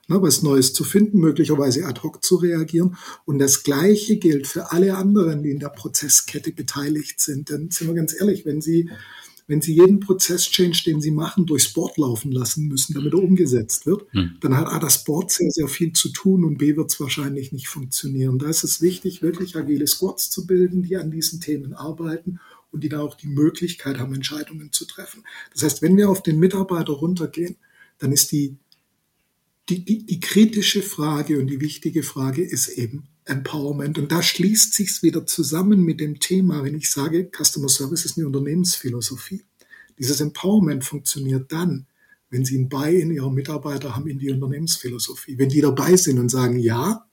Ne, 0.08 0.20
was 0.20 0.42
Neues 0.42 0.72
zu 0.72 0.82
finden, 0.82 1.18
möglicherweise 1.20 1.86
ad 1.86 2.00
hoc 2.02 2.24
zu 2.24 2.36
reagieren. 2.36 2.96
Und 3.24 3.38
das 3.38 3.62
Gleiche 3.62 4.16
gilt 4.16 4.48
für 4.48 4.72
alle 4.72 4.96
anderen, 4.96 5.42
die 5.42 5.50
in 5.50 5.60
der 5.60 5.68
Prozesskette 5.68 6.52
beteiligt 6.52 7.20
sind. 7.20 7.50
Denn 7.50 7.70
sind 7.70 7.86
wir 7.86 7.94
ganz 7.94 8.12
ehrlich, 8.18 8.44
wenn 8.44 8.60
Sie 8.60 8.90
wenn 9.46 9.60
Sie 9.60 9.74
jeden 9.74 10.00
Prozess-Change, 10.00 10.82
den 10.86 11.00
Sie 11.00 11.10
machen, 11.10 11.46
durchs 11.46 11.72
Board 11.72 11.98
laufen 11.98 12.32
lassen 12.32 12.68
müssen, 12.68 12.94
damit 12.94 13.12
er 13.12 13.22
umgesetzt 13.22 13.86
wird, 13.86 14.06
hm. 14.12 14.36
dann 14.40 14.56
hat 14.56 14.66
A, 14.68 14.78
das 14.78 15.04
Board 15.04 15.30
sehr, 15.30 15.50
sehr 15.50 15.68
viel 15.68 15.92
zu 15.92 16.10
tun 16.10 16.44
und 16.44 16.58
B, 16.58 16.76
wird 16.76 16.90
es 16.90 17.00
wahrscheinlich 17.00 17.52
nicht 17.52 17.68
funktionieren. 17.68 18.38
Da 18.38 18.48
ist 18.48 18.64
es 18.64 18.80
wichtig, 18.80 19.22
wirklich 19.22 19.56
agile 19.56 19.86
Squads 19.86 20.30
zu 20.30 20.46
bilden, 20.46 20.82
die 20.82 20.96
an 20.96 21.10
diesen 21.10 21.40
Themen 21.40 21.74
arbeiten 21.74 22.40
und 22.70 22.82
die 22.82 22.88
da 22.88 23.00
auch 23.00 23.14
die 23.14 23.28
Möglichkeit 23.28 23.98
haben, 23.98 24.14
Entscheidungen 24.14 24.72
zu 24.72 24.86
treffen. 24.86 25.22
Das 25.52 25.62
heißt, 25.62 25.82
wenn 25.82 25.96
wir 25.96 26.08
auf 26.08 26.22
den 26.22 26.38
Mitarbeiter 26.38 26.92
runtergehen, 26.92 27.56
dann 27.98 28.12
ist 28.12 28.32
die, 28.32 28.56
die, 29.68 29.84
die, 29.84 30.04
die 30.04 30.20
kritische 30.20 30.82
Frage 30.82 31.38
und 31.38 31.46
die 31.48 31.60
wichtige 31.60 32.02
Frage 32.02 32.42
ist 32.42 32.68
eben 32.68 33.04
Empowerment. 33.24 33.98
Und 33.98 34.10
da 34.10 34.22
schließt 34.22 34.74
sich's 34.74 35.02
wieder 35.02 35.26
zusammen 35.26 35.82
mit 35.84 36.00
dem 36.00 36.20
Thema, 36.20 36.64
wenn 36.64 36.74
ich 36.74 36.90
sage, 36.90 37.30
Customer 37.30 37.68
Service 37.68 38.04
ist 38.04 38.18
eine 38.18 38.26
Unternehmensphilosophie. 38.26 39.44
Dieses 39.98 40.20
Empowerment 40.20 40.84
funktioniert 40.84 41.52
dann, 41.52 41.86
wenn 42.30 42.44
Sie 42.44 42.58
ein 42.58 42.68
Buy 42.68 43.00
in 43.00 43.12
Ihrer 43.12 43.30
Mitarbeiter 43.30 43.94
haben 43.94 44.08
in 44.08 44.18
die 44.18 44.30
Unternehmensphilosophie. 44.30 45.38
Wenn 45.38 45.50
die 45.50 45.60
dabei 45.60 45.96
sind 45.96 46.18
und 46.18 46.30
sagen, 46.30 46.58
ja, 46.58 47.06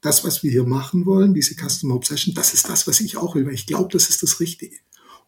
das, 0.00 0.24
was 0.24 0.42
wir 0.42 0.50
hier 0.50 0.64
machen 0.64 1.06
wollen, 1.06 1.34
diese 1.34 1.54
Customer 1.54 1.94
Obsession, 1.94 2.34
das 2.34 2.54
ist 2.54 2.68
das, 2.68 2.86
was 2.86 3.00
ich 3.00 3.16
auch 3.16 3.34
will, 3.34 3.46
weil 3.46 3.54
ich 3.54 3.66
glaube, 3.66 3.88
das 3.92 4.08
ist 4.10 4.22
das 4.22 4.40
Richtige. 4.40 4.76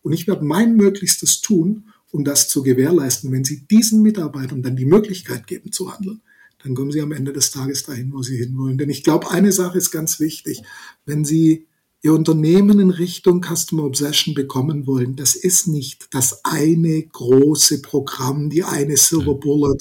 Und 0.02 0.12
ich 0.12 0.26
werde 0.26 0.44
mein 0.44 0.76
Möglichstes 0.76 1.40
tun, 1.40 1.90
um 2.12 2.24
das 2.24 2.48
zu 2.48 2.62
gewährleisten. 2.62 3.32
Wenn 3.32 3.44
Sie 3.44 3.66
diesen 3.66 4.02
Mitarbeitern 4.02 4.62
dann 4.62 4.76
die 4.76 4.84
Möglichkeit 4.84 5.46
geben 5.46 5.72
zu 5.72 5.92
handeln, 5.92 6.20
dann 6.62 6.74
kommen 6.74 6.92
Sie 6.92 7.00
am 7.00 7.12
Ende 7.12 7.32
des 7.32 7.50
Tages 7.50 7.84
dahin, 7.84 8.12
wo 8.12 8.22
Sie 8.22 8.36
hinwollen. 8.36 8.78
Denn 8.78 8.90
ich 8.90 9.02
glaube, 9.02 9.30
eine 9.30 9.52
Sache 9.52 9.78
ist 9.78 9.90
ganz 9.90 10.20
wichtig. 10.20 10.62
Wenn 11.06 11.24
Sie 11.24 11.66
Ihr 12.02 12.14
Unternehmen 12.14 12.80
in 12.80 12.90
Richtung 12.90 13.42
Customer 13.42 13.84
Obsession 13.84 14.34
bekommen 14.34 14.86
wollen, 14.86 15.16
das 15.16 15.34
ist 15.34 15.68
nicht 15.68 16.08
das 16.12 16.44
eine 16.44 17.02
große 17.02 17.82
Programm, 17.82 18.48
die 18.48 18.64
eine 18.64 18.96
Silver. 18.96 19.34
Bullet, 19.34 19.76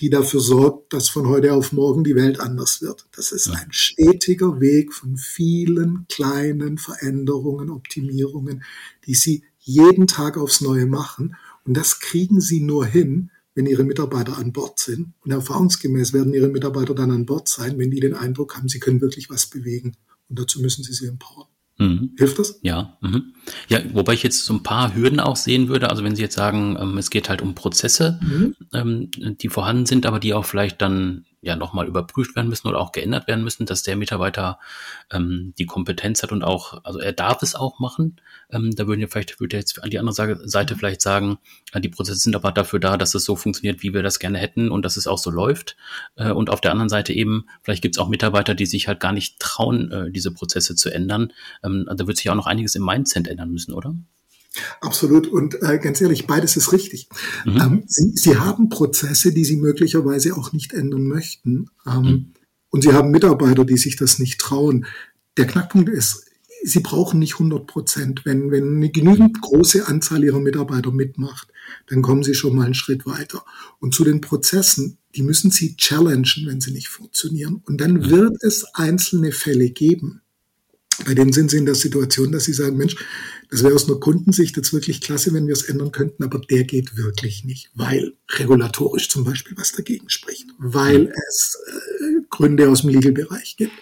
die 0.00 0.10
dafür 0.10 0.40
sorgt, 0.40 0.92
dass 0.92 1.08
von 1.08 1.28
heute 1.28 1.54
auf 1.54 1.72
morgen 1.72 2.04
die 2.04 2.16
Welt 2.16 2.40
anders 2.40 2.82
wird. 2.82 3.06
Das 3.16 3.32
ist 3.32 3.48
ein 3.48 3.68
stetiger 3.70 4.60
Weg 4.60 4.92
von 4.92 5.16
vielen 5.16 6.06
kleinen 6.08 6.78
Veränderungen, 6.78 7.70
Optimierungen, 7.70 8.64
die 9.06 9.14
Sie 9.14 9.44
jeden 9.60 10.06
Tag 10.06 10.36
aufs 10.36 10.60
Neue 10.60 10.86
machen. 10.86 11.36
Und 11.64 11.76
das 11.76 12.00
kriegen 12.00 12.40
Sie 12.40 12.60
nur 12.60 12.84
hin, 12.84 13.30
wenn 13.54 13.66
Ihre 13.66 13.84
Mitarbeiter 13.84 14.36
an 14.38 14.52
Bord 14.52 14.78
sind. 14.80 15.14
Und 15.20 15.30
erfahrungsgemäß 15.30 16.12
werden 16.12 16.34
Ihre 16.34 16.48
Mitarbeiter 16.48 16.94
dann 16.94 17.10
an 17.10 17.26
Bord 17.26 17.48
sein, 17.48 17.78
wenn 17.78 17.90
die 17.90 18.00
den 18.00 18.14
Eindruck 18.14 18.56
haben, 18.56 18.68
sie 18.68 18.80
können 18.80 19.00
wirklich 19.00 19.30
was 19.30 19.46
bewegen. 19.46 19.96
Und 20.28 20.38
dazu 20.38 20.60
müssen 20.60 20.82
Sie 20.82 20.92
sie 20.92 21.06
empowern. 21.06 21.48
Mhm. 21.78 22.12
Hilft 22.16 22.38
das? 22.38 22.58
Ja. 22.62 22.98
Mhm. 23.00 23.33
Ja, 23.68 23.80
wobei 23.92 24.14
ich 24.14 24.22
jetzt 24.22 24.44
so 24.44 24.54
ein 24.54 24.62
paar 24.62 24.94
Hürden 24.94 25.20
auch 25.20 25.36
sehen 25.36 25.68
würde. 25.68 25.90
Also 25.90 26.04
wenn 26.04 26.16
Sie 26.16 26.22
jetzt 26.22 26.34
sagen, 26.34 26.76
ähm, 26.80 26.98
es 26.98 27.10
geht 27.10 27.28
halt 27.28 27.42
um 27.42 27.54
Prozesse, 27.54 28.18
mhm. 28.22 28.56
ähm, 28.72 29.10
die 29.38 29.48
vorhanden 29.48 29.86
sind, 29.86 30.06
aber 30.06 30.20
die 30.20 30.34
auch 30.34 30.44
vielleicht 30.44 30.80
dann 30.80 31.24
ja 31.44 31.56
nochmal 31.56 31.86
überprüft 31.86 32.34
werden 32.36 32.48
müssen 32.48 32.68
oder 32.68 32.80
auch 32.80 32.92
geändert 32.92 33.28
werden 33.28 33.44
müssen, 33.44 33.66
dass 33.66 33.82
der 33.82 33.96
Mitarbeiter 33.96 34.58
ähm, 35.12 35.52
die 35.58 35.66
Kompetenz 35.66 36.22
hat 36.22 36.32
und 36.32 36.42
auch, 36.42 36.80
also 36.84 36.98
er 36.98 37.12
darf 37.12 37.42
es 37.42 37.54
auch 37.54 37.78
machen. 37.78 38.16
Ähm, 38.50 38.74
da 38.74 38.86
würden 38.86 39.00
wir 39.00 39.08
vielleicht, 39.08 39.40
würde 39.40 39.56
jetzt 39.56 39.82
an 39.82 39.90
die 39.90 39.98
andere 39.98 40.48
Seite 40.48 40.76
vielleicht 40.76 41.02
sagen, 41.02 41.38
äh, 41.72 41.80
die 41.80 41.88
Prozesse 41.88 42.18
sind 42.18 42.34
aber 42.34 42.50
dafür 42.50 42.80
da, 42.80 42.96
dass 42.96 43.14
es 43.14 43.24
so 43.24 43.36
funktioniert, 43.36 43.82
wie 43.82 43.92
wir 43.92 44.02
das 44.02 44.18
gerne 44.18 44.38
hätten 44.38 44.70
und 44.70 44.84
dass 44.84 44.96
es 44.96 45.06
auch 45.06 45.18
so 45.18 45.30
läuft. 45.30 45.76
Äh, 46.16 46.32
und 46.32 46.50
auf 46.50 46.60
der 46.60 46.72
anderen 46.72 46.88
Seite 46.88 47.12
eben, 47.12 47.46
vielleicht 47.62 47.82
gibt 47.82 47.96
es 47.96 47.98
auch 48.00 48.08
Mitarbeiter, 48.08 48.54
die 48.54 48.66
sich 48.66 48.88
halt 48.88 49.00
gar 49.00 49.12
nicht 49.12 49.38
trauen, 49.38 49.92
äh, 49.92 50.10
diese 50.10 50.32
Prozesse 50.32 50.74
zu 50.74 50.90
ändern. 50.90 51.32
Ähm, 51.62 51.86
da 51.94 52.06
wird 52.06 52.16
sich 52.16 52.30
auch 52.30 52.34
noch 52.34 52.46
einiges 52.46 52.74
im 52.74 52.84
Mindset 52.84 53.28
ändern 53.34 53.50
müssen, 53.50 53.72
oder? 53.72 53.94
Absolut. 54.80 55.26
Und 55.26 55.60
äh, 55.62 55.78
ganz 55.78 56.00
ehrlich, 56.00 56.26
beides 56.26 56.56
ist 56.56 56.72
richtig. 56.72 57.08
Mhm. 57.44 57.60
Ähm, 57.60 57.82
Sie, 57.86 58.12
Sie 58.14 58.36
haben 58.36 58.68
Prozesse, 58.68 59.32
die 59.32 59.44
Sie 59.44 59.56
möglicherweise 59.56 60.36
auch 60.36 60.52
nicht 60.52 60.72
ändern 60.72 61.04
möchten. 61.04 61.70
Ähm, 61.86 62.02
mhm. 62.02 62.32
Und 62.70 62.82
Sie 62.82 62.92
haben 62.92 63.10
Mitarbeiter, 63.10 63.64
die 63.64 63.76
sich 63.76 63.96
das 63.96 64.18
nicht 64.18 64.40
trauen. 64.40 64.86
Der 65.36 65.46
Knackpunkt 65.46 65.88
ist, 65.88 66.26
Sie 66.62 66.80
brauchen 66.80 67.18
nicht 67.18 67.34
100 67.34 67.66
Prozent. 67.66 68.24
Wenn, 68.24 68.50
wenn 68.50 68.76
eine 68.76 68.90
genügend 68.90 69.40
große 69.42 69.86
Anzahl 69.86 70.24
Ihrer 70.24 70.40
Mitarbeiter 70.40 70.92
mitmacht, 70.92 71.48
dann 71.88 72.02
kommen 72.02 72.22
Sie 72.22 72.34
schon 72.34 72.54
mal 72.54 72.64
einen 72.64 72.74
Schritt 72.74 73.06
weiter. 73.06 73.44
Und 73.80 73.94
zu 73.94 74.04
den 74.04 74.20
Prozessen, 74.20 74.98
die 75.14 75.22
müssen 75.22 75.50
Sie 75.50 75.76
challengen, 75.76 76.46
wenn 76.46 76.60
sie 76.60 76.72
nicht 76.72 76.88
funktionieren. 76.88 77.62
Und 77.66 77.80
dann 77.80 77.94
mhm. 77.94 78.10
wird 78.10 78.42
es 78.42 78.64
einzelne 78.74 79.32
Fälle 79.32 79.70
geben, 79.70 80.22
bei 81.04 81.14
denen 81.14 81.32
sind 81.32 81.50
Sie 81.50 81.58
in 81.58 81.66
der 81.66 81.74
Situation, 81.74 82.32
dass 82.32 82.44
Sie 82.44 82.52
sagen, 82.52 82.76
Mensch, 82.76 82.96
das 83.50 83.62
wäre 83.62 83.74
aus 83.74 83.88
einer 83.88 83.98
Kundensicht 83.98 84.56
jetzt 84.56 84.72
wirklich 84.72 85.00
klasse, 85.00 85.32
wenn 85.32 85.46
wir 85.46 85.52
es 85.52 85.62
ändern 85.62 85.92
könnten, 85.92 86.24
aber 86.24 86.38
der 86.38 86.64
geht 86.64 86.96
wirklich 86.96 87.44
nicht, 87.44 87.70
weil 87.74 88.14
regulatorisch 88.30 89.08
zum 89.08 89.24
Beispiel 89.24 89.56
was 89.56 89.72
dagegen 89.72 90.08
spricht, 90.08 90.46
weil 90.58 91.12
es 91.28 91.58
äh, 91.66 92.20
Gründe 92.30 92.68
aus 92.68 92.82
dem 92.82 92.90
Legal-Bereich 92.90 93.56
gibt 93.56 93.72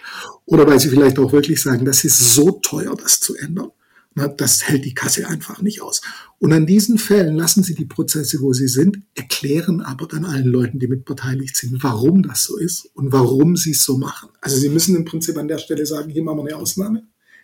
oder 0.45 0.67
weil 0.67 0.79
sie 0.79 0.89
vielleicht 0.89 1.17
auch 1.19 1.31
wirklich 1.31 1.61
sagen, 1.61 1.85
das 1.85 2.03
ist 2.03 2.35
so 2.35 2.51
teuer, 2.51 2.95
das 2.95 3.19
zu 3.19 3.35
ändern. 3.35 3.71
Na, 4.15 4.27
das 4.27 4.67
hält 4.67 4.85
die 4.85 4.93
Kasse 4.93 5.27
einfach 5.27 5.61
nicht 5.61 5.81
aus. 5.81 6.01
Und 6.39 6.53
an 6.53 6.65
diesen 6.65 6.97
Fällen 6.97 7.35
lassen 7.35 7.63
Sie 7.63 7.73
die 7.73 7.85
Prozesse, 7.85 8.41
wo 8.41 8.53
sie 8.53 8.67
sind, 8.67 8.99
erklären 9.15 9.81
aber 9.81 10.07
dann 10.07 10.25
allen 10.25 10.47
Leuten, 10.47 10.79
die 10.79 10.87
mitbeteiligt 10.87 11.57
sind, 11.57 11.83
warum 11.83 12.21
das 12.21 12.43
so 12.43 12.57
ist 12.57 12.89
und 12.93 13.11
warum 13.11 13.55
sie 13.55 13.71
es 13.71 13.83
so 13.83 13.97
machen. 13.97 14.29
Also 14.41 14.57
Sie 14.57 14.69
müssen 14.69 14.95
im 14.95 15.05
Prinzip 15.05 15.37
an 15.37 15.47
der 15.47 15.57
Stelle 15.57 15.85
sagen, 15.85 16.11
hier 16.11 16.23
machen 16.23 16.37
wir 16.37 16.53
eine 16.53 16.57
Ausnahme 16.57 17.03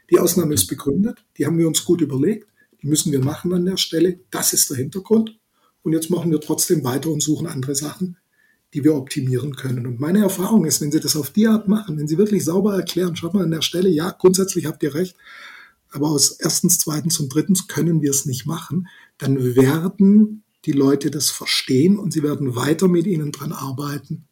die 0.09 0.19
Ausnahme 0.19 0.53
ist 0.53 0.67
begründet, 0.67 1.23
die 1.37 1.45
haben 1.45 1.57
wir 1.57 1.67
uns 1.67 1.85
gut 1.85 2.01
überlegt, 2.01 2.47
die 2.81 2.87
müssen 2.87 3.11
wir 3.11 3.23
machen 3.23 3.53
an 3.53 3.65
der 3.65 3.77
Stelle. 3.77 4.19
Das 4.31 4.53
ist 4.53 4.69
der 4.69 4.77
Hintergrund. 4.77 5.37
Und 5.83 5.93
jetzt 5.93 6.09
machen 6.09 6.31
wir 6.31 6.41
trotzdem 6.41 6.83
weiter 6.83 7.09
und 7.09 7.21
suchen 7.21 7.47
andere 7.47 7.75
Sachen, 7.75 8.17
die 8.73 8.83
wir 8.83 8.95
optimieren 8.95 9.55
können. 9.55 9.85
Und 9.85 9.99
meine 9.99 10.19
Erfahrung 10.19 10.65
ist, 10.65 10.81
wenn 10.81 10.91
Sie 10.91 10.99
das 10.99 11.15
auf 11.15 11.29
die 11.31 11.47
Art 11.47 11.67
machen, 11.67 11.97
wenn 11.97 12.07
Sie 12.07 12.17
wirklich 12.17 12.45
sauber 12.45 12.75
erklären, 12.75 13.15
schaut 13.15 13.33
mal 13.33 13.43
an 13.43 13.51
der 13.51 13.61
Stelle, 13.61 13.89
ja, 13.89 14.11
grundsätzlich 14.11 14.65
habt 14.65 14.83
ihr 14.83 14.93
recht, 14.93 15.15
aber 15.91 16.09
aus 16.09 16.31
erstens, 16.31 16.77
zweitens 16.77 17.19
und 17.19 17.33
drittens 17.33 17.67
können 17.67 18.01
wir 18.01 18.11
es 18.11 18.25
nicht 18.25 18.45
machen, 18.45 18.87
dann 19.17 19.55
werden 19.55 20.43
die 20.65 20.71
Leute 20.71 21.09
das 21.09 21.29
verstehen 21.29 21.97
und 21.97 22.13
sie 22.13 22.23
werden 22.23 22.55
weiter 22.55 22.87
mit 22.87 23.07
ihnen 23.07 23.31
dran 23.31 23.51
arbeiten, 23.51 24.25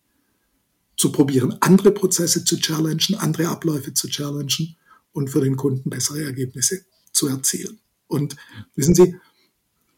zu 0.98 1.12
probieren, 1.12 1.56
andere 1.62 1.92
Prozesse 1.92 2.44
zu 2.44 2.58
challengen, 2.58 3.16
andere 3.16 3.48
Abläufe 3.48 3.94
zu 3.94 4.08
challengen 4.08 4.76
und 5.14 5.30
für 5.30 5.42
den 5.42 5.56
Kunden 5.56 5.90
bessere 5.90 6.24
Ergebnisse 6.24 6.86
zu 7.12 7.28
erzielen. 7.28 7.80
Und 8.08 8.36
wissen 8.76 8.96
Sie, 8.96 9.16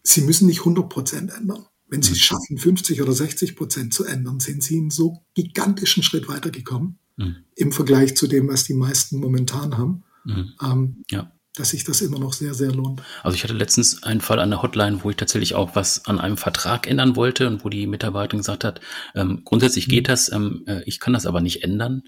Sie 0.03 0.21
müssen 0.21 0.47
nicht 0.47 0.59
100 0.59 0.89
Prozent 0.89 1.31
ändern. 1.31 1.65
Wenn 1.87 2.01
Sie 2.01 2.11
es 2.11 2.19
mhm. 2.19 2.23
schaffen, 2.23 2.57
50 2.57 3.01
oder 3.01 3.13
60 3.13 3.55
Prozent 3.55 3.93
zu 3.93 4.05
ändern, 4.05 4.39
sind 4.39 4.63
Sie 4.63 4.77
einen 4.77 4.91
so 4.91 5.23
gigantischen 5.33 6.03
Schritt 6.03 6.27
weitergekommen 6.27 6.99
mhm. 7.17 7.37
im 7.55 7.71
Vergleich 7.71 8.15
zu 8.15 8.27
dem, 8.27 8.47
was 8.47 8.63
die 8.63 8.73
meisten 8.73 9.19
momentan 9.19 9.77
haben, 9.77 10.03
mhm. 10.25 10.53
ähm, 10.61 11.03
ja. 11.09 11.31
Dass 11.55 11.69
sich 11.69 11.83
das 11.83 12.01
immer 12.01 12.19
noch 12.19 12.33
sehr, 12.33 12.53
sehr 12.53 12.71
lohnt. 12.71 13.01
Also 13.23 13.35
ich 13.35 13.43
hatte 13.43 13.53
letztens 13.53 14.03
einen 14.03 14.21
Fall 14.21 14.39
an 14.39 14.49
der 14.49 14.61
Hotline, 14.61 15.03
wo 15.03 15.09
ich 15.09 15.15
tatsächlich 15.15 15.55
auch 15.55 15.75
was 15.75 16.05
an 16.05 16.19
einem 16.19 16.37
Vertrag 16.37 16.87
ändern 16.87 17.15
wollte 17.15 17.47
und 17.47 17.65
wo 17.65 17.69
die 17.69 17.87
Mitarbeiterin 17.87 18.39
gesagt 18.39 18.63
hat, 18.63 18.81
ähm, 19.15 19.41
grundsätzlich 19.43 19.87
geht 19.87 20.07
das, 20.07 20.31
ähm, 20.31 20.63
äh, 20.67 20.83
ich 20.85 20.99
kann 20.99 21.13
das 21.13 21.25
aber 21.25 21.41
nicht 21.41 21.63
ändern 21.63 22.03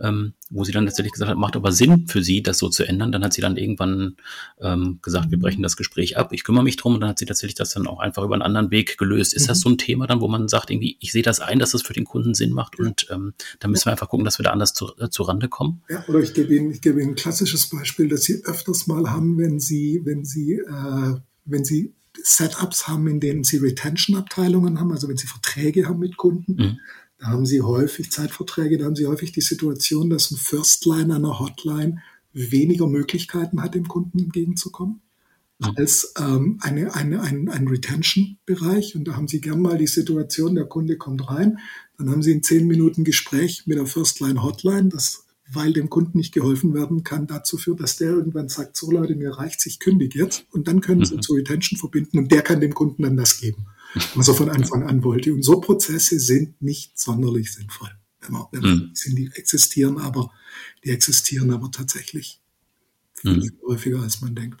ähm, 0.00 0.34
wo 0.50 0.64
sie 0.64 0.72
dann 0.72 0.86
tatsächlich 0.86 1.12
gesagt 1.12 1.30
hat, 1.30 1.38
macht 1.38 1.56
aber 1.56 1.72
Sinn 1.72 2.06
für 2.06 2.22
sie, 2.22 2.42
das 2.42 2.58
so 2.58 2.68
zu 2.68 2.84
ändern. 2.84 3.12
Dann 3.12 3.24
hat 3.24 3.32
sie 3.32 3.40
dann 3.40 3.56
irgendwann 3.56 4.16
ähm, 4.60 4.98
gesagt, 5.02 5.30
wir 5.30 5.38
brechen 5.38 5.62
das 5.62 5.76
Gespräch 5.76 6.16
ab, 6.16 6.32
ich 6.32 6.44
kümmere 6.44 6.64
mich 6.64 6.76
drum 6.76 6.94
und 6.94 7.00
dann 7.00 7.10
hat 7.10 7.18
sie 7.18 7.26
tatsächlich 7.26 7.54
das 7.54 7.70
dann 7.70 7.86
auch 7.86 7.98
einfach 7.98 8.22
über 8.22 8.34
einen 8.34 8.42
anderen 8.42 8.70
Weg 8.70 8.98
gelöst. 8.98 9.34
Ist 9.34 9.44
mhm. 9.44 9.48
das 9.48 9.60
so 9.60 9.68
ein 9.68 9.78
Thema 9.78 10.06
dann, 10.06 10.20
wo 10.20 10.28
man 10.28 10.48
sagt, 10.48 10.70
irgendwie, 10.70 10.96
ich 11.00 11.12
sehe 11.12 11.22
das 11.22 11.40
ein, 11.40 11.58
dass 11.58 11.72
das 11.72 11.82
für 11.82 11.92
den 11.92 12.04
Kunden 12.04 12.34
Sinn 12.34 12.52
macht 12.52 12.78
und 12.78 13.06
ähm, 13.10 13.34
da 13.58 13.68
müssen 13.68 13.86
wir 13.86 13.92
einfach 13.92 14.08
gucken, 14.08 14.24
dass 14.24 14.38
wir 14.38 14.44
da 14.44 14.50
anders 14.50 14.74
zu, 14.74 14.92
äh, 14.98 15.08
zu 15.10 15.22
Rande 15.22 15.48
kommen? 15.48 15.82
Ja, 15.88 16.04
oder 16.08 16.20
ich 16.20 16.34
gebe 16.34 16.54
Ihnen, 16.54 16.70
ich 16.70 16.80
gebe 16.80 17.00
Ihnen 17.00 17.12
ein 17.12 17.16
klassisches 17.16 17.68
Beispiel, 17.68 18.08
das 18.08 18.22
Sie 18.22 18.42
öfters 18.44 18.86
mal 18.86 19.10
haben, 19.10 19.38
wenn 19.38 19.60
Sie, 19.60 20.00
wenn 20.04 20.24
Sie, 20.24 20.54
äh, 20.54 21.14
wenn 21.44 21.64
Sie 21.64 21.94
Setups 22.20 22.88
haben, 22.88 23.06
in 23.06 23.20
denen 23.20 23.44
Sie 23.44 23.58
Retention-Abteilungen 23.58 24.80
haben, 24.80 24.90
also 24.92 25.08
wenn 25.08 25.16
Sie 25.16 25.26
Verträge 25.26 25.86
haben 25.86 26.00
mit 26.00 26.16
Kunden. 26.16 26.54
Mhm 26.54 26.78
da 27.18 27.28
haben 27.28 27.46
Sie 27.46 27.62
häufig 27.62 28.12
Zeitverträge, 28.12 28.78
da 28.78 28.84
haben 28.84 28.96
Sie 28.96 29.06
häufig 29.06 29.32
die 29.32 29.40
Situation, 29.40 30.08
dass 30.08 30.30
ein 30.30 30.36
Firstline 30.36 31.14
einer 31.14 31.38
Hotline 31.40 32.00
weniger 32.32 32.86
Möglichkeiten 32.86 33.60
hat, 33.60 33.74
dem 33.74 33.88
Kunden 33.88 34.20
entgegenzukommen, 34.20 35.00
mhm. 35.58 35.72
als 35.76 36.14
ähm, 36.18 36.58
eine, 36.60 36.94
eine, 36.94 37.20
ein, 37.20 37.48
ein 37.48 37.66
Retention-Bereich. 37.66 38.94
Und 38.94 39.04
da 39.08 39.16
haben 39.16 39.26
Sie 39.26 39.40
gern 39.40 39.60
mal 39.60 39.78
die 39.78 39.88
Situation, 39.88 40.54
der 40.54 40.66
Kunde 40.66 40.96
kommt 40.96 41.28
rein, 41.28 41.58
dann 41.96 42.10
haben 42.10 42.22
Sie 42.22 42.30
in 42.30 42.44
zehn 42.44 42.68
Minuten 42.68 43.02
Gespräch 43.02 43.64
mit 43.66 43.78
der 43.78 43.86
Firstline 43.86 44.42
Hotline, 44.42 44.88
das 44.88 45.24
weil 45.50 45.72
dem 45.72 45.88
Kunden 45.88 46.18
nicht 46.18 46.34
geholfen 46.34 46.74
werden 46.74 47.04
kann, 47.04 47.26
dazu 47.26 47.56
führt, 47.56 47.80
dass 47.80 47.96
der 47.96 48.10
irgendwann 48.10 48.50
sagt, 48.50 48.76
so 48.76 48.90
Leute, 48.90 49.16
mir 49.16 49.30
reicht 49.30 49.64
ich 49.64 49.80
kündige 49.80 50.18
jetzt. 50.18 50.44
Und 50.50 50.68
dann 50.68 50.82
können 50.82 51.06
Sie 51.06 51.16
mhm. 51.16 51.22
zu 51.22 51.32
Retention 51.32 51.78
verbinden 51.78 52.18
und 52.18 52.30
der 52.30 52.42
kann 52.42 52.60
dem 52.60 52.74
Kunden 52.74 53.02
dann 53.02 53.16
das 53.16 53.40
geben 53.40 53.66
was 54.14 54.28
er 54.28 54.34
von 54.34 54.50
Anfang 54.50 54.84
an 54.84 55.02
wollte. 55.02 55.32
Und 55.32 55.42
so 55.42 55.60
Prozesse 55.60 56.20
sind 56.20 56.60
nicht 56.60 56.98
sonderlich 56.98 57.52
sinnvoll. 57.52 57.90
Wenn 58.20 58.32
man, 58.32 58.44
wenn 58.52 58.62
man 58.62 58.78
mhm. 58.78 58.90
sind, 58.94 59.16
die 59.16 59.30
existieren 59.34 59.98
aber, 59.98 60.30
die 60.84 60.90
existieren 60.90 61.50
aber 61.52 61.70
tatsächlich 61.70 62.40
viel 63.14 63.36
mhm. 63.36 63.52
häufiger, 63.66 64.02
als 64.02 64.20
man 64.20 64.34
denkt. 64.34 64.60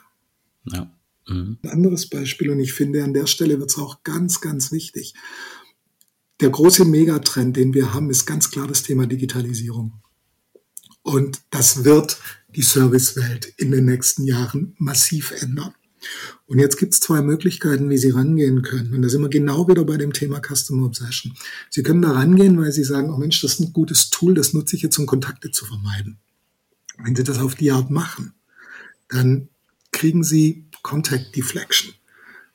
Ja. 0.64 0.92
Mhm. 1.28 1.58
Ein 1.62 1.70
anderes 1.70 2.08
Beispiel, 2.08 2.50
und 2.50 2.60
ich 2.60 2.72
finde, 2.72 3.04
an 3.04 3.14
der 3.14 3.26
Stelle 3.26 3.58
wird 3.58 3.70
es 3.70 3.78
auch 3.78 4.02
ganz, 4.02 4.40
ganz 4.40 4.72
wichtig. 4.72 5.14
Der 6.40 6.50
große 6.50 6.84
Megatrend, 6.84 7.56
den 7.56 7.74
wir 7.74 7.92
haben, 7.92 8.10
ist 8.10 8.26
ganz 8.26 8.50
klar 8.50 8.66
das 8.66 8.82
Thema 8.82 9.06
Digitalisierung. 9.06 10.00
Und 11.02 11.40
das 11.50 11.84
wird 11.84 12.20
die 12.54 12.62
Servicewelt 12.62 13.46
in 13.56 13.70
den 13.70 13.86
nächsten 13.86 14.24
Jahren 14.24 14.74
massiv 14.78 15.32
ändern. 15.42 15.74
Und 16.46 16.58
jetzt 16.58 16.78
gibt 16.78 16.94
es 16.94 17.00
zwei 17.00 17.20
Möglichkeiten, 17.22 17.90
wie 17.90 17.98
Sie 17.98 18.10
rangehen 18.10 18.62
können. 18.62 18.94
Und 18.94 19.02
da 19.02 19.08
sind 19.08 19.22
wir 19.22 19.28
genau 19.28 19.68
wieder 19.68 19.84
bei 19.84 19.96
dem 19.96 20.12
Thema 20.12 20.40
Customer 20.40 20.86
Obsession. 20.86 21.34
Sie 21.70 21.82
können 21.82 22.02
da 22.02 22.12
rangehen, 22.12 22.58
weil 22.58 22.72
Sie 22.72 22.84
sagen, 22.84 23.10
oh 23.10 23.16
Mensch, 23.16 23.40
das 23.40 23.54
ist 23.54 23.60
ein 23.60 23.72
gutes 23.72 24.10
Tool, 24.10 24.34
das 24.34 24.54
nutze 24.54 24.76
ich 24.76 24.82
jetzt, 24.82 24.98
um 24.98 25.06
Kontakte 25.06 25.50
zu 25.50 25.66
vermeiden. 25.66 26.18
Wenn 27.02 27.16
Sie 27.16 27.24
das 27.24 27.38
auf 27.38 27.54
die 27.54 27.70
Art 27.70 27.90
machen, 27.90 28.34
dann 29.08 29.48
kriegen 29.92 30.24
Sie 30.24 30.66
Contact 30.82 31.34
Deflection. 31.36 31.92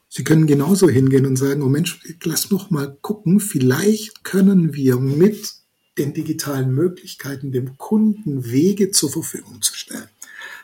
Sie 0.10 0.24
können 0.24 0.48
genauso 0.48 0.90
hingehen 0.90 1.26
und 1.26 1.38
sagen, 1.38 1.62
oh 1.64 1.70
Mensch, 1.70 2.00
lass 2.24 2.52
noch 2.52 2.70
mal 2.70 2.98
gucken, 3.02 3.40
vielleicht 3.40 4.24
können 4.24 4.74
wir 4.74 4.98
mit 4.98 5.54
den 5.98 6.14
digitalen 6.14 6.74
Möglichkeiten 6.74 7.52
dem 7.52 7.78
Kunden 7.78 8.46
Wege 8.46 8.92
zur 8.92 9.12
Verfügung 9.12 9.62
zu 9.62 9.76
stellen 9.76 10.10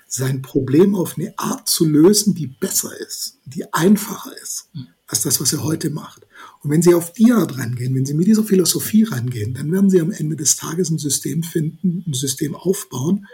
sein 0.10 0.42
Problem 0.42 0.96
auf 0.96 1.18
eine 1.18 1.38
Art 1.38 1.70
zu 1.70 1.86
lösen, 1.86 2.34
die 2.34 2.48
besser 2.48 2.92
ist, 3.00 3.38
die 3.46 3.72
einfacher 3.74 4.32
ist, 4.42 4.70
als 5.08 5.22
das, 5.22 5.39
was 5.39 5.54
er 5.54 5.63
heute 5.63 5.92
macht. 5.92 6.25
Und 6.62 6.72
wenn 6.72 6.82
Sie 6.82 6.96
auf 6.96 7.13
die 7.13 7.32
Art 7.32 7.58
rangehen, 7.58 7.94
wenn 7.94 8.06
Sie 8.06 8.16
mit 8.16 8.28
dieser 8.28 8.44
Philosophie 8.44 9.04
rangehen, 9.04 9.54
dann 9.54 9.72
werden 9.72 9.89
Sie 9.89 10.01
am 10.01 10.12
Ende 10.12 10.36
des 10.36 10.56
Tages 10.56 10.89
ein 10.89 10.98
System 10.98 11.44
finden, 11.44 12.04
ein 12.08 12.13
System 12.13 12.56
aufbauen, 12.56 13.28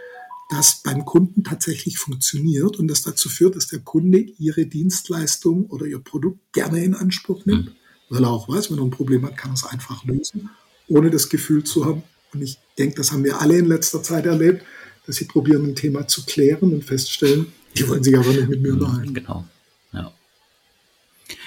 das 0.50 0.82
beim 0.84 1.06
Kunden 1.06 1.46
tatsächlich 1.46 1.98
funktioniert 1.98 2.78
und 2.78 2.90
das 2.90 3.04
dazu 3.04 3.30
führt, 3.30 3.56
dass 3.56 3.68
der 3.68 3.80
Kunde 3.80 4.20
Ihre 4.20 4.66
Dienstleistung 4.66 5.68
oder 5.68 5.86
Ihr 5.86 6.00
Produkt 6.00 6.40
gerne 6.52 6.84
in 6.84 6.94
Anspruch 6.94 7.46
nimmt, 7.46 7.74
weil 8.10 8.24
er 8.24 8.32
auch 8.32 8.50
weiß, 8.50 8.70
wenn 8.70 8.80
er 8.80 8.84
ein 8.84 8.92
Problem 8.92 9.26
hat, 9.26 9.38
kann 9.38 9.52
er 9.52 9.56
es 9.56 9.64
einfach 9.64 10.04
lösen, 10.04 10.50
ohne 10.90 11.10
das 11.10 11.30
Gefühl 11.30 11.64
zu 11.64 11.86
haben. 11.86 12.04
Und 12.34 12.42
ich 12.42 12.60
denke, 12.78 12.98
das 12.98 13.14
haben 13.14 13.24
wir 13.24 13.40
alle 13.42 13.58
in 13.58 13.66
letzter 13.66 14.04
Zeit 14.04 14.26
erlebt, 14.26 14.64
dass 15.06 15.18
sie 15.18 15.26
probieren, 15.26 15.66
ein 15.66 15.76
Thema 15.76 16.08
zu 16.08 16.26
klären 16.26 16.74
und 16.74 16.84
feststellen, 16.84 17.48
die 17.78 17.88
wollen 17.88 18.04
sich 18.04 18.18
aber 18.18 18.30
nicht 18.30 18.50
mit 18.50 18.62
mir 18.62 18.74
unterhalten. 18.74 19.14
Genau. 19.14 19.46
Ja. 19.94 20.12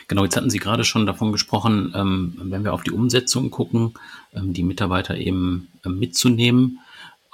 Genau, 0.09 0.25
jetzt 0.25 0.37
hatten 0.37 0.51
Sie 0.51 0.59
gerade 0.59 0.85
schon 0.85 1.07
davon 1.07 1.33
gesprochen, 1.33 1.93
ähm, 1.95 2.35
wenn 2.43 2.65
wir 2.65 2.73
auf 2.73 2.83
die 2.83 2.91
Umsetzung 2.91 3.51
gucken, 3.51 3.95
ähm, 4.35 4.53
die 4.53 4.63
Mitarbeiter 4.63 5.17
eben 5.17 5.69
äh, 5.85 5.89
mitzunehmen 5.89 6.81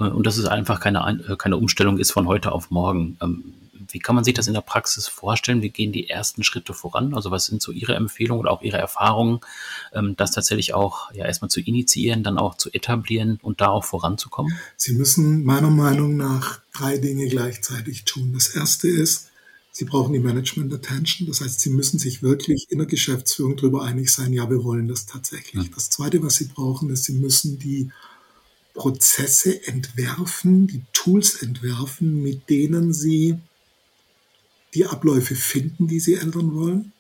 äh, 0.01 0.05
und 0.05 0.27
dass 0.27 0.39
es 0.39 0.47
einfach 0.47 0.81
keine, 0.81 1.25
äh, 1.29 1.37
keine 1.37 1.57
Umstellung 1.57 1.99
ist 1.99 2.13
von 2.13 2.27
heute 2.27 2.53
auf 2.53 2.71
morgen. 2.71 3.17
Wie 3.91 3.99
kann 3.99 4.15
man 4.15 4.25
sich 4.25 4.35
das 4.35 4.47
in 4.47 4.55
der 4.55 4.61
Praxis 4.61 5.07
vorstellen? 5.07 5.63
Wie 5.63 5.71
gehen 5.71 5.93
die 5.93 6.09
ersten 6.09 6.43
Schritte 6.45 6.75
voran? 6.75 7.15
Also 7.15 7.31
was 7.31 7.47
sind 7.47 7.63
so 7.63 7.73
Ihre 7.73 7.95
Empfehlungen 7.95 8.41
oder 8.41 8.51
auch 8.51 8.63
Ihre 8.63 8.79
Erfahrungen, 8.79 9.41
ähm, 9.93 10.15
das 10.17 10.33
tatsächlich 10.33 10.75
auch 10.75 11.13
ja 11.13 11.27
erstmal 11.27 11.51
zu 11.51 11.61
initiieren, 11.61 12.23
dann 12.23 12.39
auch 12.39 12.57
zu 12.57 12.71
etablieren 12.73 13.39
und 13.43 13.61
da 13.61 13.69
auch 13.69 13.85
voranzukommen? 13.85 14.59
Sie 14.77 14.95
müssen 14.95 15.45
meiner 15.45 15.71
Meinung 15.71 16.17
nach 16.17 16.61
drei 16.73 16.99
Dinge 16.99 17.29
gleichzeitig 17.29 18.05
tun. 18.05 18.33
Das 18.33 18.49
erste 18.49 18.89
ist, 18.89 19.31
Sie 19.77 19.85
brauchen 19.85 20.13
die 20.13 20.21
Management 20.21 20.73
Attention. 20.73 21.27
Das 21.27 21.41
heißt, 21.41 21.59
Sie 21.59 21.71
müssen 21.71 21.99
sich 21.99 22.23
wirklich 22.23 22.67
in 22.71 22.79
der 22.79 22.87
Geschäftsführung 22.87 23.57
darüber 23.57 23.83
einig 23.83 24.13
sein, 24.13 24.33
ja, 24.33 24.49
wir 24.49 24.63
wollen 24.63 24.87
das 24.87 25.07
tatsächlich. 25.07 25.69
Das 25.73 25.91
zweite, 25.91 26.23
was 26.23 26.37
Sie 26.37 26.45
brauchen, 26.45 26.91
ist, 26.91 27.05
Sie 27.05 27.15
müssen 27.15 27.59
die 27.59 27.91
Prozesse 28.73 29.67
entwerfen, 29.67 30.67
die 30.67 30.83
Tools 30.93 31.43
entwerfen, 31.43 32.23
mit 32.23 32.51
denen 32.51 32.93
Sie 32.93 33.39
die 34.75 34.87
Abläufe 34.87 35.35
finden, 35.35 35.87
die 35.87 36.01
sie 36.01 36.15
ändern 36.15 36.55
wollen 36.55 36.93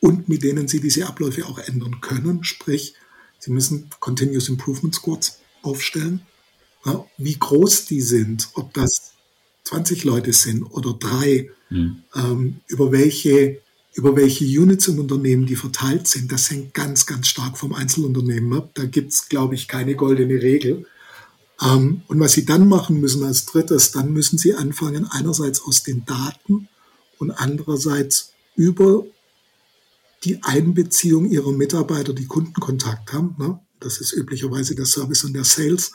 und 0.00 0.28
mit 0.28 0.42
denen 0.42 0.68
sie 0.68 0.80
diese 0.80 1.06
Abläufe 1.06 1.46
auch 1.46 1.58
ändern 1.58 2.00
können. 2.00 2.44
Sprich, 2.44 2.94
sie 3.38 3.52
müssen 3.52 3.88
Continuous 4.00 4.48
Improvement 4.48 4.94
Squads 4.94 5.38
aufstellen. 5.62 6.22
Ja, 6.84 7.04
wie 7.18 7.38
groß 7.38 7.86
die 7.86 8.00
sind, 8.00 8.48
ob 8.54 8.72
das 8.72 9.12
20 9.64 10.04
Leute 10.04 10.32
sind 10.32 10.62
oder 10.62 10.94
drei, 10.94 11.50
mhm. 11.68 12.02
ähm, 12.14 12.60
über 12.68 12.90
welche 12.90 13.60
über 13.92 14.14
welche 14.14 14.44
Units 14.44 14.86
im 14.86 15.00
Unternehmen 15.00 15.46
die 15.46 15.56
verteilt 15.56 16.06
sind, 16.06 16.30
das 16.30 16.50
hängt 16.50 16.74
ganz, 16.74 17.06
ganz 17.06 17.26
stark 17.26 17.58
vom 17.58 17.74
Einzelunternehmen 17.74 18.52
ab. 18.54 18.70
Da 18.74 18.84
gibt's, 18.84 19.28
glaube 19.28 19.56
ich, 19.56 19.66
keine 19.66 19.96
goldene 19.96 20.40
Regel. 20.40 20.86
Ähm, 21.60 22.02
und 22.06 22.20
was 22.20 22.32
Sie 22.32 22.44
dann 22.44 22.68
machen 22.68 23.00
müssen 23.00 23.24
als 23.24 23.46
drittes, 23.46 23.90
dann 23.90 24.12
müssen 24.12 24.38
Sie 24.38 24.54
anfangen, 24.54 25.06
einerseits 25.10 25.62
aus 25.62 25.82
den 25.82 26.04
Daten 26.04 26.68
und 27.20 27.30
andererseits 27.30 28.32
über 28.56 29.04
die 30.24 30.42
Einbeziehung 30.42 31.30
ihrer 31.30 31.52
Mitarbeiter, 31.52 32.12
die 32.12 32.26
Kundenkontakt 32.26 33.12
haben. 33.12 33.36
Ne? 33.38 33.60
Das 33.78 33.98
ist 33.98 34.12
üblicherweise 34.12 34.74
der 34.74 34.86
Service 34.86 35.24
und 35.24 35.34
der 35.34 35.44
Sales. 35.44 35.92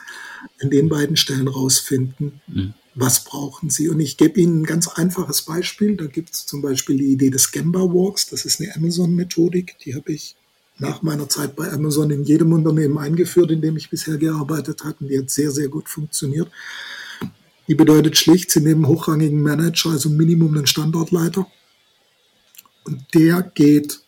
An 0.61 0.69
den 0.69 0.89
beiden 0.89 1.17
Stellen 1.17 1.47
rausfinden, 1.47 2.41
mhm. 2.47 2.73
was 2.93 3.23
brauchen 3.23 3.69
sie. 3.69 3.89
Und 3.89 3.99
ich 3.99 4.17
gebe 4.17 4.39
Ihnen 4.39 4.61
ein 4.61 4.65
ganz 4.65 4.87
einfaches 4.87 5.41
Beispiel. 5.41 5.95
Da 5.95 6.05
gibt 6.05 6.31
es 6.33 6.45
zum 6.45 6.61
Beispiel 6.61 6.97
die 6.97 7.11
Idee 7.11 7.29
des 7.29 7.51
Gamba 7.51 7.81
Walks. 7.81 8.27
Das 8.27 8.45
ist 8.45 8.61
eine 8.61 8.75
Amazon-Methodik. 8.75 9.77
Die 9.83 9.95
habe 9.95 10.13
ich 10.13 10.35
nach 10.77 11.01
meiner 11.01 11.29
Zeit 11.29 11.55
bei 11.55 11.71
Amazon 11.71 12.11
in 12.11 12.23
jedem 12.23 12.53
Unternehmen 12.53 12.97
eingeführt, 12.97 13.51
in 13.51 13.61
dem 13.61 13.77
ich 13.77 13.89
bisher 13.89 14.17
gearbeitet 14.17 14.83
habe. 14.83 14.97
Und 15.01 15.07
die 15.09 15.19
hat 15.19 15.29
sehr, 15.29 15.51
sehr 15.51 15.67
gut 15.67 15.89
funktioniert. 15.89 16.49
Die 17.67 17.75
bedeutet 17.75 18.17
schlicht, 18.17 18.51
Sie 18.51 18.61
nehmen 18.61 18.87
hochrangigen 18.87 19.41
Manager, 19.41 19.91
also 19.91 20.09
Minimum 20.09 20.55
einen 20.55 20.67
Standortleiter. 20.67 21.47
Und 22.83 23.03
der 23.13 23.41
geht 23.41 24.01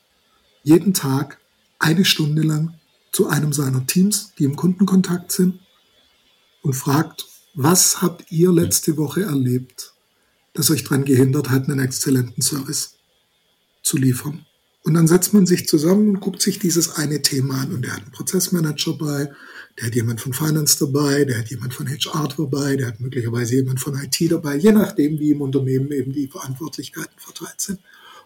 jeden 0.63 0.93
Tag 0.93 1.39
eine 1.79 2.05
Stunde 2.05 2.43
lang 2.43 2.75
zu 3.11 3.27
einem 3.27 3.53
seiner 3.53 3.87
Teams, 3.87 4.33
die 4.37 4.43
im 4.43 4.55
Kundenkontakt 4.55 5.31
sind, 5.31 5.59
und 6.61 6.73
fragt, 6.73 7.25
was 7.53 8.01
habt 8.01 8.31
ihr 8.31 8.51
letzte 8.51 8.97
Woche 8.97 9.23
erlebt, 9.23 9.93
das 10.53 10.69
euch 10.69 10.83
daran 10.83 11.05
gehindert 11.05 11.49
hat, 11.49 11.63
einen 11.63 11.79
exzellenten 11.79 12.43
Service 12.43 12.95
zu 13.81 13.97
liefern? 13.97 14.45
Und 14.83 14.93
dann 14.93 15.07
setzt 15.07 15.33
man 15.33 15.45
sich 15.45 15.67
zusammen 15.67 16.09
und 16.09 16.19
guckt 16.19 16.41
sich 16.41 16.59
dieses 16.59 16.95
eine 16.95 17.21
Thema 17.21 17.61
an. 17.61 17.73
Und 17.73 17.81
der 17.81 17.93
hat 17.93 18.03
einen 18.03 18.11
Prozessmanager 18.11 18.93
bei, 18.93 19.31
der 19.77 19.87
hat 19.87 19.95
jemand 19.95 20.21
von 20.21 20.33
Finance 20.33 20.77
dabei, 20.79 21.25
der 21.25 21.39
hat 21.39 21.49
jemand 21.49 21.73
von 21.73 21.87
HR 21.87 22.29
dabei, 22.35 22.75
der 22.75 22.87
hat 22.87 22.99
möglicherweise 22.99 23.55
jemand 23.55 23.79
von 23.79 23.95
IT 23.95 24.31
dabei, 24.31 24.57
je 24.57 24.71
nachdem, 24.71 25.19
wie 25.19 25.31
im 25.31 25.41
Unternehmen 25.41 25.91
eben 25.91 26.11
die 26.11 26.27
Verantwortlichkeiten 26.27 27.17
verteilt 27.17 27.61
sind. 27.61 27.79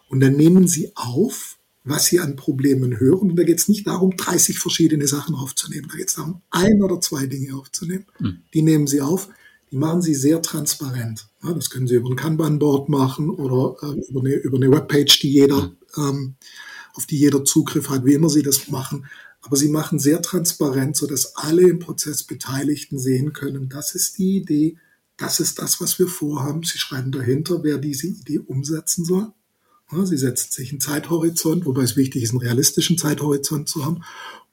Und 0.10 0.22
dann 0.22 0.36
nehmen 0.36 0.68
sie 0.68 0.92
auf, 0.96 1.58
was 1.84 2.06
sie 2.06 2.20
an 2.20 2.36
Problemen 2.36 3.00
hören. 3.00 3.32
Und 3.32 3.36
da 3.38 3.44
geht 3.44 3.60
es 3.60 3.68
nicht 3.68 3.88
darum, 3.88 4.16
30 4.16 4.60
verschiedene 4.60 5.08
Sachen 5.08 5.36
aufzunehmen. 5.36 5.88
Da 5.90 5.98
geht 5.98 6.10
es 6.10 6.16
darum, 6.16 6.42
ein 6.52 6.82
oder 6.82 7.02
zwei 7.02 7.26
Dinge 7.26 7.56
aufzunehmen. 7.56 8.06
Mhm. 8.20 8.38
Die 8.54 8.62
nehmen 8.62 8.88
sie 8.88 9.02
auf. 9.02 9.30
Die 9.72 9.78
machen 9.78 10.02
sie 10.02 10.16
sehr 10.16 10.42
transparent. 10.42 11.28
Ja, 11.44 11.54
das 11.54 11.70
können 11.70 11.88
sie 11.88 11.96
über 11.96 12.10
ein 12.10 12.18
Kanban-Board 12.18 12.90
machen 12.90 13.30
oder 13.30 13.76
äh, 13.82 14.10
über, 14.10 14.20
eine, 14.20 14.34
über 14.34 14.58
eine 14.58 14.70
Webpage, 14.70 15.20
die 15.22 15.32
jeder 15.32 15.62
mhm 15.62 15.78
ähm, 15.98 16.36
auf 16.94 17.06
die 17.06 17.18
jeder 17.18 17.44
Zugriff 17.44 17.90
hat, 17.90 18.06
wie 18.06 18.14
immer 18.14 18.30
sie 18.30 18.44
das 18.44 18.68
machen. 18.68 19.06
Aber 19.42 19.58
sie 19.58 19.70
machen 19.70 20.00
sehr 20.00 20.22
transparent, 20.22 20.96
so 20.96 21.08
dass 21.08 21.36
alle 21.36 21.64
im 21.64 21.80
Prozess 21.80 22.24
Beteiligten 22.24 23.00
sehen 23.00 23.34
können, 23.34 23.70
das 23.70 23.96
ist 23.96 24.18
die 24.18 24.38
Idee, 24.38 24.78
das 25.18 25.40
ist 25.40 25.60
das, 25.60 25.82
was 25.82 26.00
wir 26.00 26.08
vorhaben. 26.08 26.64
Sie 26.64 26.78
schreiben 26.78 27.12
dahinter, 27.12 27.64
wer 27.64 27.78
diese 27.78 28.08
Idee 28.08 28.40
umsetzen 28.40 29.06
soll. 29.06 29.32
Sie 30.04 30.18
setzen 30.18 30.52
sich 30.52 30.72
einen 30.72 30.80
Zeithorizont, 30.80 31.66
wobei 31.66 31.84
es 31.84 31.98
wichtig 31.98 32.24
ist, 32.24 32.32
einen 32.32 32.40
realistischen 32.40 32.98
Zeithorizont 32.98 33.68
zu 33.68 33.86
haben. 33.86 34.04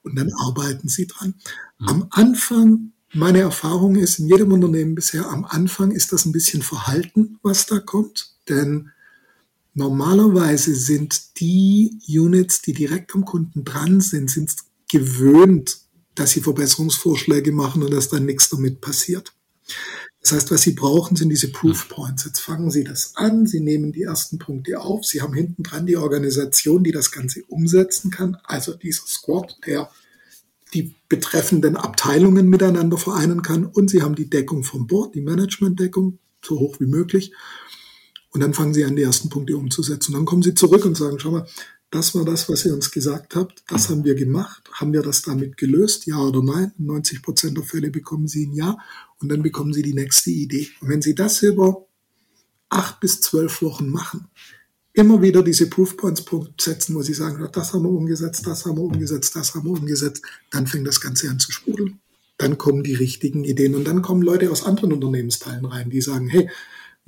Und 0.02 0.16
dann 0.16 0.32
arbeiten 0.32 0.88
sie 0.88 1.06
dran. 1.06 1.34
Mhm. 1.78 1.88
Am 1.88 2.06
Anfang, 2.10 2.92
meine 3.12 3.40
Erfahrung 3.40 3.96
ist, 3.96 4.18
in 4.18 4.26
jedem 4.26 4.52
Unternehmen 4.52 4.94
bisher, 4.94 5.28
am 5.28 5.44
Anfang 5.44 5.92
ist 5.92 6.12
das 6.12 6.26
ein 6.26 6.32
bisschen 6.32 6.62
verhalten, 6.62 7.38
was 7.42 7.66
da 7.66 7.78
kommt. 7.78 8.34
Denn 8.48 8.90
Normalerweise 9.78 10.74
sind 10.74 11.38
die 11.38 12.00
Units, 12.08 12.62
die 12.62 12.72
direkt 12.72 13.14
am 13.14 13.24
Kunden 13.24 13.62
dran 13.62 14.00
sind, 14.00 14.28
sind 14.28 14.50
gewöhnt, 14.88 15.78
dass 16.14 16.32
sie 16.32 16.40
Verbesserungsvorschläge 16.40 17.52
machen 17.52 17.82
und 17.82 17.92
dass 17.92 18.08
dann 18.08 18.26
nichts 18.26 18.48
damit 18.48 18.80
passiert. 18.80 19.32
Das 20.20 20.32
heißt, 20.32 20.50
was 20.50 20.62
Sie 20.62 20.72
brauchen, 20.72 21.16
sind 21.16 21.28
diese 21.28 21.52
Proof 21.52 21.88
Points. 21.88 22.24
Jetzt 22.24 22.40
fangen 22.40 22.70
Sie 22.70 22.84
das 22.84 23.12
an, 23.14 23.46
Sie 23.46 23.60
nehmen 23.60 23.92
die 23.92 24.02
ersten 24.02 24.38
Punkte 24.38 24.80
auf, 24.80 25.04
Sie 25.04 25.22
haben 25.22 25.32
hinten 25.32 25.62
dran 25.62 25.86
die 25.86 25.96
Organisation, 25.96 26.82
die 26.82 26.92
das 26.92 27.12
Ganze 27.12 27.42
umsetzen 27.44 28.10
kann, 28.10 28.36
also 28.44 28.74
dieser 28.74 29.06
Squad, 29.06 29.56
der 29.64 29.90
die 30.74 30.94
betreffenden 31.08 31.76
Abteilungen 31.76 32.48
miteinander 32.48 32.98
vereinen 32.98 33.42
kann 33.42 33.64
und 33.64 33.90
Sie 33.90 34.02
haben 34.02 34.16
die 34.16 34.28
Deckung 34.28 34.64
vom 34.64 34.86
Board, 34.86 35.14
die 35.14 35.22
Management-Deckung, 35.22 36.18
so 36.44 36.58
hoch 36.58 36.80
wie 36.80 36.86
möglich. 36.86 37.32
Und 38.30 38.42
dann 38.42 38.52
fangen 38.54 38.74
sie 38.74 38.84
an, 38.84 38.96
die 38.96 39.02
ersten 39.02 39.30
Punkte 39.30 39.56
umzusetzen. 39.56 40.12
Und 40.12 40.20
dann 40.20 40.26
kommen 40.26 40.42
sie 40.42 40.54
zurück 40.54 40.84
und 40.84 40.96
sagen, 40.96 41.18
schau 41.18 41.30
mal, 41.30 41.46
das 41.90 42.14
war 42.14 42.24
das, 42.24 42.48
was 42.48 42.66
ihr 42.66 42.74
uns 42.74 42.90
gesagt 42.90 43.34
habt. 43.34 43.62
Das 43.68 43.88
haben 43.88 44.04
wir 44.04 44.14
gemacht. 44.14 44.68
Haben 44.72 44.92
wir 44.92 45.02
das 45.02 45.22
damit 45.22 45.56
gelöst? 45.56 46.06
Ja 46.06 46.18
oder 46.18 46.42
nein? 46.42 46.72
90 46.78 47.22
Prozent 47.22 47.56
der 47.56 47.64
Fälle 47.64 47.90
bekommen 47.90 48.28
sie 48.28 48.46
ein 48.46 48.52
Ja. 48.52 48.76
Und 49.20 49.30
dann 49.30 49.42
bekommen 49.42 49.72
sie 49.72 49.82
die 49.82 49.94
nächste 49.94 50.30
Idee. 50.30 50.68
Und 50.80 50.90
wenn 50.90 51.02
sie 51.02 51.14
das 51.14 51.42
über 51.42 51.86
acht 52.68 53.00
bis 53.00 53.20
zwölf 53.20 53.62
Wochen 53.62 53.88
machen, 53.88 54.28
immer 54.92 55.22
wieder 55.22 55.42
diese 55.42 55.70
Proofpoints 55.70 56.24
setzen, 56.60 56.94
wo 56.94 57.02
sie 57.02 57.14
sagen, 57.14 57.46
das 57.52 57.72
haben 57.72 57.84
wir 57.84 57.90
umgesetzt, 57.90 58.46
das 58.46 58.66
haben 58.66 58.76
wir 58.76 58.82
umgesetzt, 58.82 59.34
das 59.34 59.54
haben 59.54 59.64
wir 59.64 59.72
umgesetzt, 59.72 60.22
dann 60.50 60.66
fängt 60.66 60.86
das 60.86 61.00
Ganze 61.00 61.30
an 61.30 61.38
zu 61.38 61.52
sprudeln. 61.52 62.00
Dann 62.36 62.58
kommen 62.58 62.84
die 62.84 62.94
richtigen 62.94 63.44
Ideen 63.44 63.74
und 63.74 63.84
dann 63.84 64.02
kommen 64.02 64.22
Leute 64.22 64.50
aus 64.50 64.64
anderen 64.64 64.92
Unternehmensteilen 64.92 65.64
rein, 65.64 65.90
die 65.90 66.00
sagen, 66.00 66.28
hey, 66.28 66.48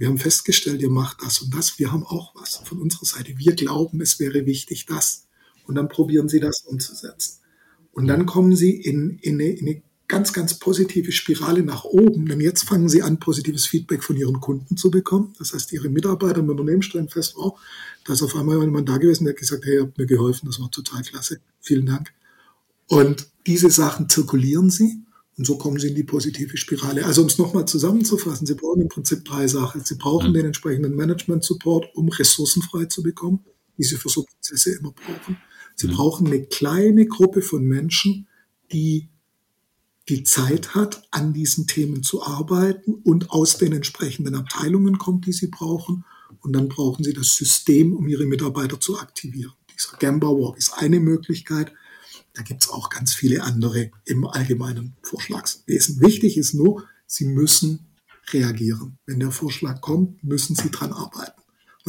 wir 0.01 0.09
haben 0.09 0.17
festgestellt, 0.17 0.81
ihr 0.81 0.89
macht 0.89 1.19
das 1.23 1.43
und 1.43 1.53
das, 1.55 1.79
wir 1.79 1.93
haben 1.93 2.05
auch 2.05 2.35
was 2.35 2.57
von 2.65 2.81
unserer 2.81 3.05
Seite. 3.05 3.37
Wir 3.37 3.53
glauben, 3.53 4.01
es 4.01 4.19
wäre 4.19 4.47
wichtig, 4.47 4.87
das. 4.87 5.27
Und 5.67 5.75
dann 5.75 5.91
probieren 5.91 6.27
sie 6.27 6.41
das 6.41 6.63
umzusetzen. 6.63 7.41
Und 7.93 8.07
dann 8.07 8.25
kommen 8.25 8.57
sie 8.57 8.71
in, 8.71 9.19
in, 9.21 9.35
eine, 9.35 9.51
in 9.51 9.69
eine 9.69 9.83
ganz, 10.09 10.33
ganz 10.33 10.55
positive 10.55 11.13
Spirale 11.13 11.63
nach 11.63 11.85
oben. 11.85 12.25
Denn 12.25 12.41
jetzt 12.41 12.63
fangen 12.63 12.89
sie 12.89 13.03
an, 13.03 13.19
positives 13.19 13.67
Feedback 13.67 14.03
von 14.03 14.17
ihren 14.17 14.41
Kunden 14.41 14.79
zu 14.79 14.91
bekommen. 14.91 15.35
Das 15.39 15.53
heißt, 15.53 15.71
ihre 15.75 15.91
Mitarbeiter 15.91 16.39
im 16.39 16.49
Unternehmen 16.49 16.81
stellen 16.81 17.11
fest, 17.11 17.35
oh, 17.37 17.59
da 18.07 18.15
ist 18.15 18.23
auf 18.23 18.35
einmal 18.35 18.59
jemand 18.59 18.89
da 18.89 18.97
gewesen, 18.97 19.25
der 19.25 19.35
hat 19.35 19.41
gesagt, 19.41 19.67
hey, 19.67 19.75
ihr 19.75 19.83
habt 19.83 19.99
mir 19.99 20.07
geholfen, 20.07 20.47
das 20.47 20.59
war 20.59 20.71
total 20.71 21.03
klasse. 21.03 21.41
Vielen 21.61 21.85
Dank. 21.85 22.11
Und 22.87 23.29
diese 23.47 23.69
Sachen 23.69 24.09
zirkulieren 24.09 24.71
sie 24.71 25.03
und 25.41 25.47
so 25.47 25.57
kommen 25.57 25.79
sie 25.79 25.89
in 25.89 25.95
die 25.95 26.03
positive 26.03 26.59
Spirale. 26.59 27.07
Also 27.07 27.23
um 27.23 27.29
es 27.29 27.39
nochmal 27.39 27.65
zusammenzufassen, 27.65 28.47
Sie 28.47 28.57
brauchen 28.57 28.83
im 28.83 28.91
Prinzip 28.91 29.25
drei 29.25 29.49
Sachen. 29.49 29.83
Sie 29.83 29.95
brauchen 29.95 30.33
mhm. 30.33 30.35
den 30.35 30.45
entsprechenden 30.45 30.95
Management-Support, 30.95 31.87
um 31.95 32.11
Ressourcen 32.11 32.61
frei 32.61 32.85
zu 32.85 33.03
bekommen, 33.03 33.43
die 33.79 33.85
Sie 33.85 33.97
für 33.97 34.11
so 34.11 34.25
Prozesse 34.25 34.73
immer 34.73 34.93
brauchen. 34.93 35.39
Sie 35.77 35.87
mhm. 35.87 35.93
brauchen 35.93 36.27
eine 36.27 36.45
kleine 36.45 37.07
Gruppe 37.07 37.41
von 37.41 37.65
Menschen, 37.65 38.29
die 38.71 39.09
die 40.11 40.25
Zeit 40.25 40.75
hat, 40.75 41.09
an 41.11 41.33
diesen 41.33 41.67
Themen 41.67 42.03
zu 42.03 42.23
arbeiten 42.23 42.93
und 42.93 43.31
aus 43.31 43.57
den 43.57 43.73
entsprechenden 43.73 44.35
Abteilungen 44.35 44.99
kommt, 44.99 45.25
die 45.25 45.33
sie 45.33 45.47
brauchen. 45.47 46.05
Und 46.41 46.53
dann 46.53 46.69
brauchen 46.69 47.03
sie 47.03 47.15
das 47.15 47.35
System, 47.35 47.97
um 47.97 48.07
ihre 48.09 48.27
Mitarbeiter 48.27 48.79
zu 48.79 48.99
aktivieren. 48.99 49.55
Dieser 49.73 49.97
Gamba 49.97 50.29
Walk 50.29 50.59
ist 50.59 50.75
eine 50.75 51.01
Möglichkeit. 51.01 51.73
Da 52.35 52.43
gibt 52.43 52.63
es 52.63 52.71
auch 52.71 52.91
ganz 52.91 53.13
viele 53.13 53.43
andere 53.43 53.91
im 54.05 54.27
allgemeinen 54.27 54.97
Vorschlagswesen. 55.03 56.01
Wichtig 56.01 56.37
ist 56.37 56.55
nur, 56.55 56.85
sie 57.07 57.25
müssen 57.25 57.91
reagieren. 58.33 58.99
Wenn 59.07 59.21
der 59.21 59.33
Vorschlag 59.33 59.81
kommt, 59.81 60.23
müssen 60.23 60.55
sie 60.55 60.71
dran 60.71 60.93
arbeiten. 60.93 61.41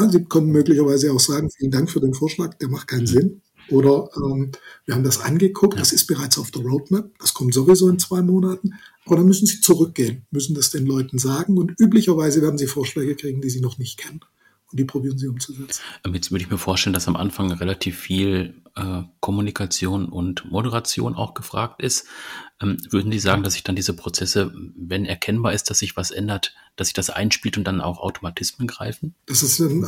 Sie 0.10 0.24
können 0.24 0.52
möglicherweise 0.52 1.12
auch 1.12 1.20
sagen, 1.20 1.52
vielen 1.52 1.70
Dank 1.70 1.92
für 1.92 2.00
den 2.00 2.14
Vorschlag, 2.14 2.56
der 2.56 2.70
macht 2.70 2.88
keinen 2.88 3.06
Sinn. 3.06 3.42
Oder 3.70 4.10
ähm, 4.18 4.52
wir 4.86 4.96
haben 4.96 5.04
das 5.04 5.20
angeguckt, 5.20 5.80
das 5.80 5.92
ist 5.92 6.08
bereits 6.08 6.40
auf 6.40 6.50
der 6.50 6.64
Roadmap, 6.64 7.12
das 7.20 7.34
kommt 7.34 7.54
sowieso 7.54 7.88
in 7.90 8.00
zwei 8.00 8.22
Monaten. 8.22 8.74
Aber 9.06 9.18
dann 9.18 9.28
müssen 9.28 9.46
Sie 9.46 9.62
zurückgehen, 9.62 10.26
müssen 10.32 10.56
das 10.56 10.72
den 10.72 10.86
Leuten 10.86 11.20
sagen 11.20 11.58
und 11.58 11.80
üblicherweise 11.80 12.42
werden 12.42 12.58
Sie 12.58 12.68
Vorschläge 12.68 13.16
kriegen, 13.16 13.42
die 13.42 13.50
Sie 13.50 13.62
noch 13.62 13.78
nicht 13.78 13.98
kennen 13.98 14.22
und 14.72 14.80
die 14.80 14.86
probieren 14.86 15.18
sie 15.18 15.28
umzusetzen. 15.28 15.82
Jetzt 16.14 16.32
würde 16.32 16.44
ich 16.44 16.50
mir 16.50 16.58
vorstellen, 16.58 16.94
dass 16.94 17.08
am 17.08 17.16
Anfang 17.16 17.52
relativ 17.52 17.98
viel 17.98 18.62
äh, 18.76 19.04
Kommunikation 19.20 20.08
und 20.08 20.50
Moderation 20.50 21.16
auch 21.16 21.34
gefragt 21.34 21.82
ist. 21.82 22.06
Ähm, 22.62 22.78
würden 22.90 23.12
Sie 23.12 23.20
sagen, 23.20 23.44
dass 23.44 23.54
sich 23.54 23.64
dann 23.64 23.76
diese 23.76 23.94
Prozesse, 23.94 24.54
wenn 24.76 25.06
erkennbar 25.06 25.54
ist, 25.54 25.70
dass 25.70 25.80
sich 25.80 25.98
was 25.98 26.12
ändert, 26.12 26.54
dass 26.76 26.88
sich 26.88 26.94
das 26.94 27.10
einspielt 27.10 27.58
und 27.58 27.66
dann 27.66 27.82
auch 27.82 28.00
Automatismen 28.00 28.68
greifen? 28.68 29.14
Das 29.26 29.44
ist, 29.44 29.60
ähm, 29.60 29.84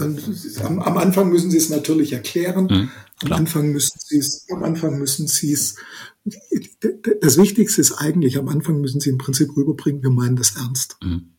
am, 0.64 0.80
am, 0.80 0.98
Anfang 0.98 1.30
müssen 1.30 1.50
Sie 1.50 1.58
es 1.58 1.70
natürlich 1.70 2.14
erklären. 2.14 2.66
Mhm, 2.66 2.92
am 3.24 3.32
Anfang 3.32 3.72
müssen 3.72 3.98
Sie 4.00 4.18
es, 4.18 4.48
am 4.52 4.64
Anfang 4.64 5.00
müssen 5.00 5.28
Sie 5.28 5.54
es, 5.54 5.76
das 7.22 7.38
Wichtigste 7.38 7.80
ist 7.80 7.94
eigentlich, 7.94 8.38
am 8.38 8.50
Anfang 8.50 8.82
müssen 8.82 9.00
Sie 9.00 9.10
im 9.10 9.18
Prinzip 9.18 9.56
rüberbringen, 9.56 10.04
wir 10.04 10.10
meinen 10.10 10.36
das 10.36 10.56
ernst. 10.56 10.98
Mhm. 11.02 11.30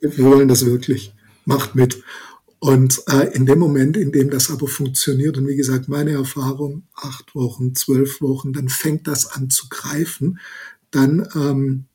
Wir 0.00 0.24
wollen 0.24 0.48
das 0.48 0.66
wirklich. 0.66 1.14
Macht 1.44 1.74
mit. 1.74 2.02
Und 2.62 3.02
äh, 3.08 3.34
in 3.34 3.44
dem 3.44 3.58
Moment, 3.58 3.96
in 3.96 4.12
dem 4.12 4.30
das 4.30 4.48
aber 4.48 4.68
funktioniert, 4.68 5.36
und 5.36 5.48
wie 5.48 5.56
gesagt, 5.56 5.88
meine 5.88 6.12
Erfahrung, 6.12 6.84
acht 6.94 7.34
Wochen, 7.34 7.74
zwölf 7.74 8.20
Wochen, 8.20 8.52
dann 8.52 8.68
fängt 8.68 9.08
das 9.08 9.26
an 9.26 9.50
zu 9.50 9.68
greifen, 9.68 10.38
dann 10.92 11.26
ähm, 11.34 11.86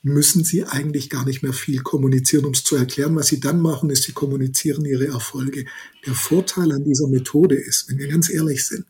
müssen 0.00 0.44
sie 0.44 0.64
eigentlich 0.64 1.10
gar 1.10 1.26
nicht 1.26 1.42
mehr 1.42 1.52
viel 1.52 1.82
kommunizieren, 1.82 2.46
um 2.46 2.52
es 2.52 2.64
zu 2.64 2.74
erklären. 2.74 3.16
Was 3.16 3.26
sie 3.26 3.38
dann 3.38 3.60
machen, 3.60 3.90
ist, 3.90 4.04
sie 4.04 4.12
kommunizieren 4.12 4.86
ihre 4.86 5.08
Erfolge. 5.08 5.66
Der 6.06 6.14
Vorteil 6.14 6.72
an 6.72 6.84
dieser 6.84 7.08
Methode 7.08 7.56
ist, 7.56 7.90
wenn 7.90 7.98
wir 7.98 8.08
ganz 8.08 8.30
ehrlich 8.30 8.64
sind, 8.64 8.86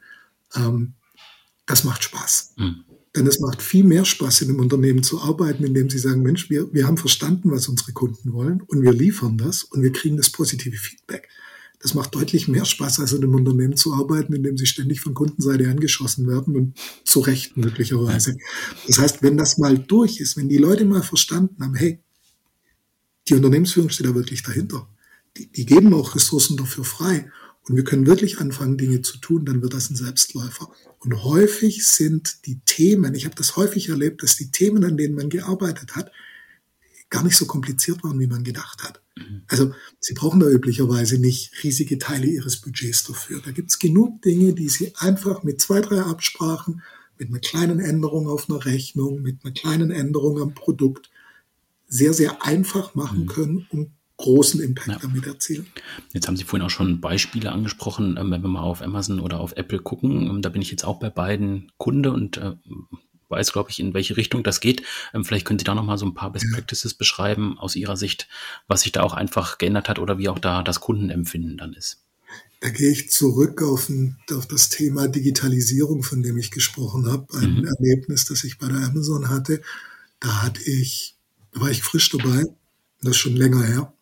ähm, 0.55 0.93
das 1.67 1.83
macht 1.83 2.05
Spaß. 2.05 2.55
Mhm. 2.59 2.85
Denn 3.19 3.27
es 3.27 3.41
macht 3.41 3.63
viel 3.63 3.83
mehr 3.83 4.05
Spaß, 4.05 4.43
in 4.43 4.51
einem 4.51 4.61
Unternehmen 4.61 5.03
zu 5.03 5.21
arbeiten, 5.21 5.65
indem 5.65 5.91
sie 5.91 5.99
sagen, 5.99 6.23
Mensch, 6.23 6.51
wir, 6.51 6.73
wir 6.73 6.87
haben 6.87 6.97
verstanden, 6.97 7.51
was 7.51 7.67
unsere 7.67 7.91
Kunden 7.91 8.33
wollen 8.33 8.61
und 8.61 8.81
wir 8.81 8.93
liefern 8.93 9.37
das 9.37 9.65
und 9.65 9.83
wir 9.83 9.91
kriegen 9.91 10.17
das 10.17 10.31
positive 10.31 10.77
Feedback. 10.77 11.29
Das 11.81 11.95
macht 11.95 12.15
deutlich 12.15 12.47
mehr 12.47 12.65
Spaß, 12.65 13.01
als 13.01 13.13
in 13.13 13.25
einem 13.25 13.35
Unternehmen 13.35 13.77
zu 13.77 13.93
arbeiten, 13.93 14.35
in 14.35 14.45
dem 14.45 14.57
sie 14.57 14.67
ständig 14.67 15.01
von 15.01 15.15
Kundenseite 15.15 15.69
angeschossen 15.69 16.29
werden 16.29 16.55
und 16.55 16.79
zu 17.03 17.19
Recht 17.19 17.57
möglicherweise. 17.57 18.37
Das 18.87 18.99
heißt, 18.99 19.21
wenn 19.25 19.37
das 19.37 19.59
mal 19.59 19.77
durch 19.77 20.21
ist, 20.21 20.37
wenn 20.37 20.49
die 20.49 20.59
Leute 20.59 20.85
mal 20.85 21.03
verstanden 21.03 21.57
haben, 21.61 21.75
hey, 21.75 21.99
die 23.27 23.35
Unternehmensführung 23.35 23.91
steht 23.91 24.07
da 24.07 24.15
wirklich 24.15 24.45
dahinter. 24.45 24.89
Die, 25.37 25.51
die 25.51 25.67
geben 25.67 25.93
auch 25.93 26.15
Ressourcen 26.15 26.57
dafür 26.57 26.85
frei 26.85 27.33
und 27.69 27.77
wir 27.77 27.85
können 27.85 28.07
wirklich 28.07 28.39
anfangen, 28.39 28.79
Dinge 28.79 29.03
zu 29.03 29.19
tun, 29.19 29.45
dann 29.45 29.61
wird 29.63 29.75
das 29.75 29.91
ein 29.91 29.97
Selbstläufer. 29.97 30.71
Und 31.01 31.23
häufig 31.23 31.87
sind 31.87 32.47
die 32.47 32.61
Themen, 32.65 33.15
ich 33.15 33.27
habe 33.27 33.35
das 33.35 33.57
häufig 33.57 33.91
erlebt, 33.91 34.23
dass 34.23 34.37
die 34.37 34.51
Themen, 34.51 34.85
an 34.85 34.97
denen 34.97 35.15
man 35.15 35.29
gearbeitet 35.29 35.95
hat, 35.95 36.11
gar 37.11 37.23
nicht 37.23 37.37
so 37.37 37.47
kompliziert 37.47 38.03
waren, 38.05 38.19
wie 38.21 38.27
man 38.27 38.45
gedacht 38.45 38.83
hat. 38.83 39.03
Mhm. 39.17 39.43
Also 39.49 39.73
Sie 40.01 40.15
brauchen 40.15 40.41
da 40.41 40.49
üblicherweise 40.49 41.19
nicht 41.19 41.63
riesige 41.63 41.99
Teile 41.99 42.27
Ihres 42.27 42.57
Budgets 42.57 43.05
dafür. 43.05 43.41
Da 43.45 43.51
gibt 43.51 43.71
es 43.71 43.79
genug 43.79 44.23
Dinge, 44.23 44.55
die 44.55 44.69
Sie 44.69 44.95
einfach 44.97 45.43
mit 45.43 45.61
zwei, 45.61 45.81
drei 45.81 46.01
Absprachen, 46.01 46.83
mit 47.19 47.29
einer 47.29 47.41
kleinen 47.41 47.81
Änderung 47.81 48.29
auf 48.29 48.49
einer 48.49 48.65
Rechnung, 48.65 49.23
mit 49.23 49.45
einer 49.45 49.53
kleinen 49.53 49.91
Änderung 49.91 50.41
am 50.41 50.55
Produkt 50.55 51.11
sehr, 51.89 52.13
sehr 52.13 52.45
einfach 52.45 52.95
machen 52.95 53.23
mhm. 53.23 53.27
können, 53.27 53.67
um 53.71 53.93
großen 54.19 54.61
Impact 54.61 54.89
ja. 54.89 54.99
damit 55.01 55.27
erzielen. 55.27 55.67
Jetzt 56.13 56.27
haben 56.27 56.37
Sie 56.37 56.45
vorhin 56.45 56.67
auch 56.67 56.71
schon 56.71 57.01
Beispiele 57.01 57.51
angesprochen, 57.51 58.17
ähm, 58.19 58.31
wenn 58.31 58.43
wir 58.43 58.49
mal 58.49 58.63
auf 58.63 58.83
Amazon 58.83 59.21
oder 59.21 59.41
auf 59.41 59.57
Apple 59.57 59.79
gucken. 59.79 60.29
Ähm, 60.29 60.43
da 60.43 60.51
bin 60.51 60.61
ich 60.61 60.71
jetzt 60.71 60.85
auch 60.85 60.99
bei 60.99 61.09
beiden 61.09 61.73
Kunde 61.79 62.13
und 62.13 62.37
äh, 62.37 62.53
weiß, 63.29 63.53
glaube 63.53 63.71
ich, 63.71 63.81
in 63.81 63.95
welche 63.95 64.17
Richtung 64.17 64.43
das 64.43 64.61
geht. 64.61 64.83
Ähm, 65.15 65.25
vielleicht 65.25 65.47
können 65.47 65.59
Sie 65.59 65.65
da 65.65 65.75
noch 65.75 65.85
mal 65.85 65.99
so 65.99 66.07
ein 66.07 66.15
paar 66.15 66.33
Best 66.33 66.47
Practices 66.53 66.95
beschreiben 66.95 67.59
aus 67.59 67.77
Ihrer 67.77 67.97
Sicht, 67.97 68.29
was 68.67 68.83
sich 68.83 68.93
da 68.93 69.03
auch 69.03 69.15
einfach 69.15 69.57
geändert 69.57 69.89
hat 69.89 69.99
oder 69.99 70.19
wie 70.19 70.29
auch 70.29 70.39
da 70.39 70.63
das 70.63 70.81
Kundenempfinden 70.81 71.57
dann 71.57 71.73
ist. 71.73 72.03
Da 72.61 72.71
gehe 72.71 72.91
ich 72.91 73.13
zurück 73.13 73.63
auf, 73.63 73.89
ein, 73.89 74.19
auf 74.33 74.49
das 74.49 74.69
Thema 74.69 75.07
Digitalisierung, 75.07 76.03
von 76.03 76.25
dem 76.25 76.37
ich 76.39 76.51
gesprochen 76.51 77.07
habe. 77.07 77.27
Ein 77.39 77.61
mhm. 77.61 77.65
Erlebnis, 77.67 78.25
das 78.25 78.43
ich 78.43 78.59
bei 78.59 78.67
der 78.67 78.79
Amazon 78.79 79.29
hatte. 79.29 79.63
Da 80.19 80.43
hatte 80.43 80.61
ich, 80.65 81.15
da 81.53 81.61
war 81.61 81.71
ich 81.71 81.85
frisch 81.85 82.11
dabei. 82.11 82.47
Das 83.01 83.13
ist 83.13 83.19
schon 83.19 83.37
länger 83.37 83.63
her 83.63 83.93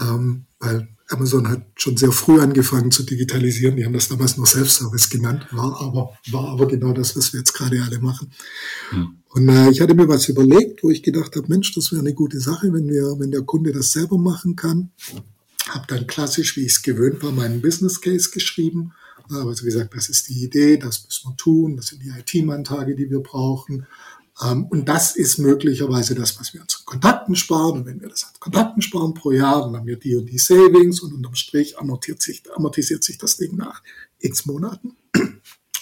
ähm, 0.00 0.46
weil 0.58 0.88
Amazon 1.08 1.48
hat 1.48 1.62
schon 1.76 1.96
sehr 1.96 2.12
früh 2.12 2.40
angefangen 2.40 2.90
zu 2.90 3.02
digitalisieren. 3.02 3.76
Die 3.76 3.84
haben 3.84 3.92
das 3.92 4.08
damals 4.08 4.36
nur 4.36 4.46
Self-Service 4.46 5.10
genannt, 5.10 5.46
war 5.50 5.80
aber, 5.80 6.16
war 6.30 6.48
aber 6.48 6.66
genau 6.66 6.92
das, 6.92 7.16
was 7.16 7.32
wir 7.32 7.40
jetzt 7.40 7.52
gerade 7.52 7.82
alle 7.82 7.98
machen. 7.98 8.32
Hm. 8.90 9.16
Und 9.28 9.48
äh, 9.48 9.70
ich 9.70 9.80
hatte 9.80 9.94
mir 9.94 10.08
was 10.08 10.28
überlegt, 10.28 10.82
wo 10.82 10.90
ich 10.90 11.02
gedacht 11.02 11.36
habe, 11.36 11.48
Mensch, 11.48 11.74
das 11.74 11.92
wäre 11.92 12.00
eine 12.00 12.14
gute 12.14 12.40
Sache, 12.40 12.72
wenn 12.72 12.88
wir, 12.88 13.18
wenn 13.18 13.30
der 13.30 13.42
Kunde 13.42 13.72
das 13.72 13.92
selber 13.92 14.18
machen 14.18 14.56
kann. 14.56 14.90
Habe 15.68 15.86
dann 15.88 16.06
klassisch, 16.06 16.56
wie 16.56 16.66
ich 16.66 16.72
es 16.72 16.82
gewöhnt 16.82 17.22
war, 17.22 17.32
meinen 17.32 17.62
Business 17.62 18.00
Case 18.00 18.30
geschrieben. 18.30 18.92
Also 19.30 19.64
gesagt, 19.64 19.94
das 19.94 20.08
ist 20.08 20.28
die 20.28 20.42
Idee, 20.44 20.76
das 20.76 21.04
müssen 21.04 21.30
wir 21.30 21.36
tun, 21.36 21.76
das 21.76 21.86
sind 21.86 22.02
die 22.02 22.10
IT-Manntage, 22.10 22.94
die 22.94 23.08
wir 23.08 23.20
brauchen. 23.20 23.86
Ähm, 24.44 24.66
und 24.66 24.88
das 24.88 25.16
ist 25.16 25.38
möglicherweise 25.38 26.14
das, 26.14 26.38
was 26.38 26.54
wir 26.54 26.60
uns 26.60 26.84
Kontakten 26.84 27.36
sparen. 27.36 27.80
Und 27.80 27.86
wenn 27.86 28.00
wir 28.00 28.08
das 28.08 28.24
an 28.24 28.30
Kontakten 28.38 28.82
sparen 28.82 29.14
pro 29.14 29.30
Jahr, 29.30 29.62
dann 29.62 29.76
haben 29.76 29.86
wir 29.86 29.98
die 29.98 30.16
und 30.16 30.26
die 30.26 30.38
Savings 30.38 31.00
und 31.00 31.12
unterm 31.12 31.34
Strich 31.34 31.78
amortisiert 31.78 32.22
sich, 32.22 32.42
amortisiert 32.54 33.04
sich 33.04 33.18
das 33.18 33.36
Ding 33.36 33.56
nach 33.56 33.82
x 34.20 34.46
Monaten. 34.46 34.96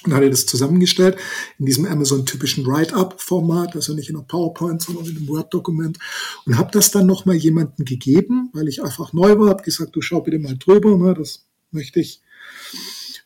Und 0.03 0.15
hatte 0.15 0.31
das 0.31 0.47
zusammengestellt 0.47 1.19
in 1.59 1.67
diesem 1.67 1.85
Amazon-typischen 1.85 2.65
Write-up-Format, 2.67 3.77
also 3.77 3.93
nicht 3.93 4.09
in 4.09 4.17
einer 4.17 4.25
PowerPoint, 4.25 4.81
sondern 4.81 5.05
in 5.05 5.17
einem 5.19 5.29
Word-Dokument. 5.29 5.99
Und 6.47 6.57
habe 6.57 6.71
das 6.73 6.91
dann 6.91 7.05
nochmal 7.05 7.37
jemandem 7.37 7.85
gegeben, 7.85 8.49
weil 8.55 8.67
ich 8.69 8.83
einfach 8.83 9.13
neu 9.13 9.39
war, 9.39 9.51
habe 9.51 9.63
gesagt, 9.63 9.95
du 9.95 10.01
schau 10.01 10.23
bitte 10.23 10.39
mal 10.39 10.57
drüber, 10.57 10.97
ne, 10.97 11.13
das 11.13 11.45
möchte 11.71 12.01
ich 12.01 12.23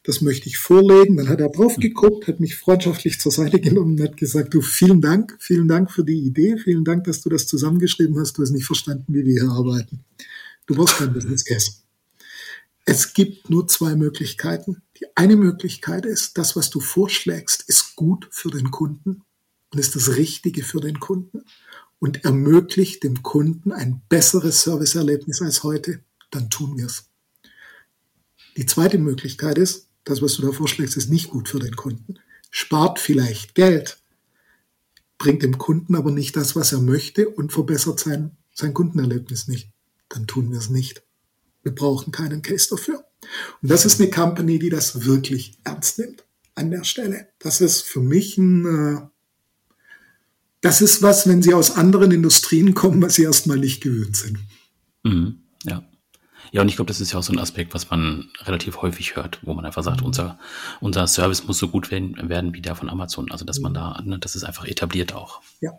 das 0.04 0.20
möchte 0.20 0.48
ich 0.48 0.58
vorlegen. 0.58 1.16
Dann 1.16 1.28
hat 1.28 1.40
er 1.40 1.48
drauf 1.48 1.76
geguckt, 1.76 2.28
hat 2.28 2.38
mich 2.38 2.56
freundschaftlich 2.56 3.18
zur 3.18 3.32
Seite 3.32 3.58
genommen 3.58 3.98
und 3.98 4.02
hat 4.02 4.16
gesagt, 4.16 4.52
du, 4.54 4.60
vielen 4.60 5.00
Dank, 5.00 5.36
vielen 5.40 5.66
Dank 5.66 5.90
für 5.90 6.04
die 6.04 6.20
Idee, 6.20 6.58
vielen 6.58 6.84
Dank, 6.84 7.04
dass 7.04 7.22
du 7.22 7.30
das 7.30 7.46
zusammengeschrieben 7.46 8.18
hast. 8.18 8.36
Du 8.38 8.42
hast 8.42 8.50
nicht 8.50 8.66
verstanden, 8.66 9.12
wie 9.12 9.24
wir 9.24 9.40
hier 9.40 9.50
arbeiten. 9.50 10.04
Du 10.66 10.74
brauchst 10.74 10.98
kein 10.98 11.12
Business 11.12 11.44
Case. 11.44 11.72
Es 12.84 13.14
gibt 13.14 13.48
nur 13.48 13.66
zwei 13.66 13.96
Möglichkeiten. 13.96 14.82
Die 15.00 15.06
eine 15.16 15.36
Möglichkeit 15.36 16.04
ist, 16.04 16.36
das, 16.36 16.54
was 16.54 16.68
du 16.68 16.80
vorschlägst, 16.80 17.64
ist 17.66 17.96
gut 17.96 18.28
für 18.30 18.50
den 18.50 18.70
Kunden 18.70 19.22
und 19.72 19.78
ist 19.78 19.96
das 19.96 20.16
Richtige 20.16 20.62
für 20.62 20.80
den 20.80 21.00
Kunden 21.00 21.44
und 21.98 22.26
ermöglicht 22.26 23.02
dem 23.04 23.22
Kunden 23.22 23.72
ein 23.72 24.02
besseres 24.10 24.62
Serviceerlebnis 24.64 25.40
als 25.40 25.62
heute. 25.62 26.00
Dann 26.30 26.50
tun 26.50 26.76
wir 26.76 26.86
es. 26.86 27.08
Die 28.58 28.66
zweite 28.66 28.98
Möglichkeit 28.98 29.56
ist, 29.56 29.88
das, 30.04 30.22
was 30.22 30.34
du 30.34 30.42
da 30.42 30.52
vorschlägst, 30.52 30.96
ist 30.96 31.10
nicht 31.10 31.30
gut 31.30 31.48
für 31.48 31.58
den 31.58 31.76
Kunden. 31.76 32.16
Spart 32.50 32.98
vielleicht 32.98 33.54
Geld, 33.54 33.98
bringt 35.18 35.42
dem 35.42 35.58
Kunden 35.58 35.94
aber 35.96 36.10
nicht 36.10 36.36
das, 36.36 36.54
was 36.54 36.72
er 36.72 36.80
möchte 36.80 37.28
und 37.28 37.52
verbessert 37.52 37.98
sein, 37.98 38.36
sein 38.52 38.74
Kundenerlebnis 38.74 39.48
nicht. 39.48 39.70
dann 40.10 40.26
tun 40.26 40.52
wir 40.52 40.58
es 40.58 40.70
nicht. 40.70 41.02
Wir 41.62 41.74
brauchen 41.74 42.12
keinen 42.12 42.42
Case 42.42 42.68
dafür. 42.70 43.04
Und 43.62 43.70
das 43.70 43.84
ist 43.84 44.00
eine 44.00 44.10
Company, 44.10 44.58
die 44.58 44.68
das 44.68 45.06
wirklich 45.06 45.58
ernst 45.64 45.98
nimmt 45.98 46.24
an 46.54 46.70
der 46.70 46.84
Stelle. 46.84 47.28
Das 47.38 47.60
ist 47.60 47.82
für 47.82 48.00
mich 48.00 48.38
ein, 48.38 48.66
äh, 48.66 49.00
das 50.60 50.82
ist 50.82 51.02
was, 51.02 51.26
wenn 51.26 51.42
sie 51.42 51.54
aus 51.54 51.72
anderen 51.72 52.12
Industrien 52.12 52.74
kommen, 52.74 53.02
was 53.02 53.14
sie 53.14 53.24
erstmal 53.24 53.58
nicht 53.58 53.82
gewöhnt 53.82 54.16
sind. 54.16 54.38
Mhm, 55.02 55.40
ja. 55.64 55.84
Ja, 56.54 56.62
und 56.62 56.68
ich 56.68 56.76
glaube, 56.76 56.86
das 56.86 57.00
ist 57.00 57.10
ja 57.10 57.18
auch 57.18 57.24
so 57.24 57.32
ein 57.32 57.40
Aspekt, 57.40 57.74
was 57.74 57.90
man 57.90 58.30
relativ 58.42 58.80
häufig 58.80 59.16
hört, 59.16 59.40
wo 59.42 59.54
man 59.54 59.66
einfach 59.66 59.82
sagt, 59.82 60.02
mhm. 60.02 60.06
unser, 60.06 60.38
unser 60.80 61.04
Service 61.08 61.48
muss 61.48 61.58
so 61.58 61.66
gut 61.66 61.90
werden, 61.90 62.28
werden 62.28 62.54
wie 62.54 62.60
der 62.60 62.76
von 62.76 62.88
Amazon. 62.88 63.32
Also, 63.32 63.44
dass 63.44 63.58
mhm. 63.58 63.64
man 63.64 63.74
da, 63.74 64.00
ne, 64.04 64.20
das 64.20 64.36
ist 64.36 64.44
einfach 64.44 64.64
etabliert 64.64 65.14
auch. 65.14 65.42
Ja, 65.60 65.72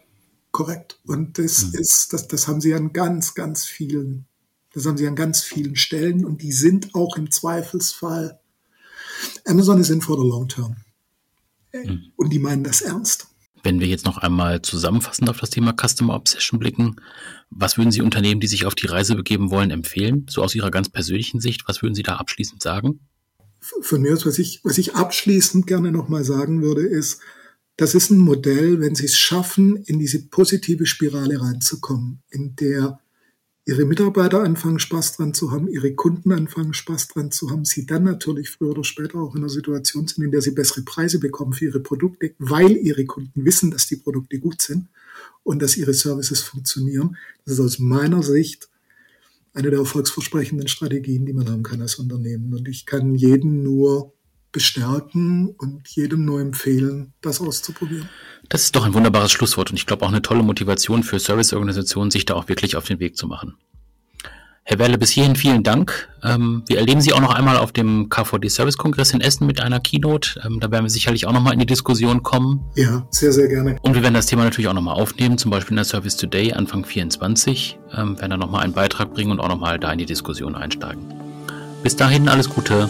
korrekt. 0.52 1.00
Und 1.06 1.38
das 1.38 1.68
mhm. 1.68 1.80
ist, 1.80 2.12
das, 2.12 2.28
das 2.28 2.50
haben 2.50 2.60
sie 2.60 2.74
an 2.74 2.92
ganz, 2.92 3.36
ganz 3.36 3.64
vielen, 3.64 4.26
das 4.74 4.86
haben 4.86 4.98
sie 4.98 5.08
an 5.08 5.16
ganz 5.16 5.44
vielen 5.44 5.78
Stellen 5.78 6.26
und 6.26 6.42
die 6.42 6.52
sind 6.52 6.94
auch 6.94 7.16
im 7.16 7.32
Zweifelsfall, 7.32 8.42
Amazon 9.46 9.80
ist 9.80 9.92
in 9.92 10.02
for 10.02 10.18
the 10.18 10.28
long 10.28 10.50
term. 10.50 10.76
Mhm. 11.74 12.12
Und 12.18 12.34
die 12.34 12.40
meinen 12.40 12.66
das 12.66 12.82
ernst. 12.82 13.28
Wenn 13.66 13.80
wir 13.80 13.88
jetzt 13.88 14.06
noch 14.06 14.20
einmal 14.20 14.62
zusammenfassend 14.62 15.28
auf 15.28 15.40
das 15.40 15.50
Thema 15.50 15.74
Customer 15.74 16.14
Obsession 16.14 16.60
blicken, 16.60 16.98
was 17.50 17.80
würden 17.80 17.92
Sie 17.92 18.04
Unternehmen, 18.04 18.40
die 18.40 18.46
sich 18.46 18.68
auf 18.68 18.76
die 18.76 18.86
Reise 18.86 19.16
begeben 19.16 19.50
wollen, 19.50 19.72
empfehlen? 19.72 20.28
So 20.30 20.44
aus 20.44 20.54
Ihrer 20.54 20.70
ganz 20.70 20.88
persönlichen 20.88 21.40
Sicht, 21.40 21.68
was 21.68 21.82
würden 21.82 21.96
Sie 21.96 22.04
da 22.04 22.18
abschließend 22.18 22.62
sagen? 22.62 23.00
Von 23.60 24.04
mir 24.04 24.14
aus, 24.14 24.28
was 24.28 24.38
ich, 24.38 24.60
was 24.64 24.78
ich 24.78 24.94
abschließend 24.94 25.66
gerne 25.66 25.92
nochmal 25.92 26.24
sagen 26.24 26.62
würde, 26.62 26.86
ist, 26.86 27.22
das 27.76 27.96
ist 27.96 28.12
ein 28.12 28.20
Modell, 28.20 28.80
wenn 28.82 28.94
Sie 28.94 29.06
es 29.06 29.18
schaffen, 29.18 29.78
in 29.78 29.98
diese 29.98 30.28
positive 30.28 30.86
Spirale 30.86 31.42
reinzukommen, 31.42 32.22
in 32.30 32.56
der 32.56 33.00
ihre 33.66 33.86
Mitarbeiter 33.86 34.44
anfangen 34.44 34.80
Spaß 34.80 35.18
dran 35.18 35.34
zu 35.34 35.52
haben, 35.52 35.68
ihre 35.68 35.94
Kunden 35.94 36.32
anfangen 36.32 36.74
Spaß 36.74 37.08
dran 37.08 37.32
zu 37.32 37.50
haben, 37.50 37.66
sie 37.66 37.86
dann 37.86 38.04
natürlich 38.04 38.52
früher 38.52 38.72
oder 38.72 38.84
später 38.84 39.18
auch 39.18 39.34
in 39.34 39.42
einer 39.42 39.50
Situation 39.50 40.08
sind, 40.08 40.24
in 40.24 40.32
der 40.32 40.42
sie 40.42 40.52
bessere 40.52 40.84
Preise 40.84 41.20
bekommen 41.20 41.54
für 41.54 41.66
ihre 41.66 41.80
Produkte, 41.80 42.36
weil 42.38 42.78
ihre 42.78 43.06
Kunden 43.06 43.44
wissen, 43.44 43.72
dass 43.72 43.88
die 43.88 43.96
Produkte 43.96 44.38
gut 44.38 44.62
sind 44.62 44.88
und 45.44 45.62
dass 45.62 45.78
ihre 45.78 45.94
Services 45.94 46.42
funktionieren. 46.42 47.18
Das 47.44 47.56
ist 47.56 47.60
aus 47.60 47.80
meiner 47.80 48.22
Sicht 48.22 48.70
eine 49.54 49.72
der 49.72 49.80
erfolgsversprechenden 49.80 50.68
Strategien, 50.68 51.26
die 51.26 51.34
man 51.34 51.50
haben 51.50 51.64
kann 51.64 51.82
als 51.82 51.96
Unternehmen. 51.96 52.54
Und 52.54 52.68
ich 52.68 52.86
kann 52.86 53.16
jeden 53.16 53.64
nur 53.64 54.14
bestärken 54.56 55.54
und 55.58 55.86
jedem 55.90 56.24
nur 56.24 56.40
empfehlen, 56.40 57.12
das 57.22 57.42
auszuprobieren. 57.42 58.08
Das 58.48 58.62
ist 58.62 58.74
doch 58.74 58.86
ein 58.86 58.94
wunderbares 58.94 59.34
Schlusswort 59.34 59.70
und 59.70 59.76
ich 59.76 59.86
glaube 59.86 60.06
auch 60.06 60.10
eine 60.10 60.22
tolle 60.22 60.44
Motivation 60.44 61.04
für 61.04 61.20
Serviceorganisationen, 61.20 62.10
sich 62.10 62.24
da 62.24 62.36
auch 62.36 62.48
wirklich 62.48 62.78
auf 62.78 62.86
den 62.86 63.02
Weg 63.02 63.18
zu 63.18 63.28
machen. 63.28 63.56
Herr 64.64 64.80
Werle, 64.80 64.98
bis 64.98 65.12
hierhin 65.12 65.36
vielen 65.36 65.62
Dank. 65.62 66.08
Ähm, 66.24 66.64
wir 66.68 66.80
erleben 66.80 67.02
Sie 67.02 67.12
auch 67.12 67.20
noch 67.20 67.36
einmal 67.36 67.58
auf 67.58 67.74
dem 67.74 68.08
KVD 68.08 68.48
Service 68.48 68.78
Kongress 68.78 69.12
in 69.12 69.20
Essen 69.20 69.46
mit 69.46 69.60
einer 69.60 69.82
Keynote. 69.82 70.40
Ähm, 70.44 70.62
da 70.62 70.72
werden 70.72 70.86
wir 70.86 70.90
sicherlich 70.90 71.28
auch 71.28 71.34
noch 71.34 71.42
mal 71.42 71.52
in 71.52 71.60
die 71.60 71.66
Diskussion 71.66 72.24
kommen. 72.24 72.64
Ja, 72.76 73.06
sehr, 73.12 73.34
sehr 73.34 73.50
gerne. 73.50 73.76
Und 73.82 73.94
wir 73.94 74.04
werden 74.04 74.14
das 74.14 74.26
Thema 74.26 74.46
natürlich 74.46 74.70
auch 74.70 74.74
noch 74.74 74.82
mal 74.82 74.94
aufnehmen, 74.94 75.38
zum 75.38 75.52
Beispiel 75.52 75.74
in 75.74 75.76
der 75.76 75.86
Service 75.86 76.16
Today 76.16 76.54
Anfang 76.54 76.86
24. 76.86 77.78
Ähm, 77.92 78.18
werden 78.18 78.30
dann 78.30 78.40
noch 78.40 78.50
mal 78.50 78.62
einen 78.62 78.74
Beitrag 78.74 79.14
bringen 79.14 79.32
und 79.32 79.42
auch 79.42 79.50
noch 79.50 79.60
mal 79.60 79.78
da 79.78 79.92
in 79.92 80.00
die 80.00 80.06
Diskussion 80.06 80.56
einsteigen. 80.56 81.14
Bis 81.84 81.98
dahin 81.98 82.30
alles 82.30 82.50
Gute. 82.50 82.90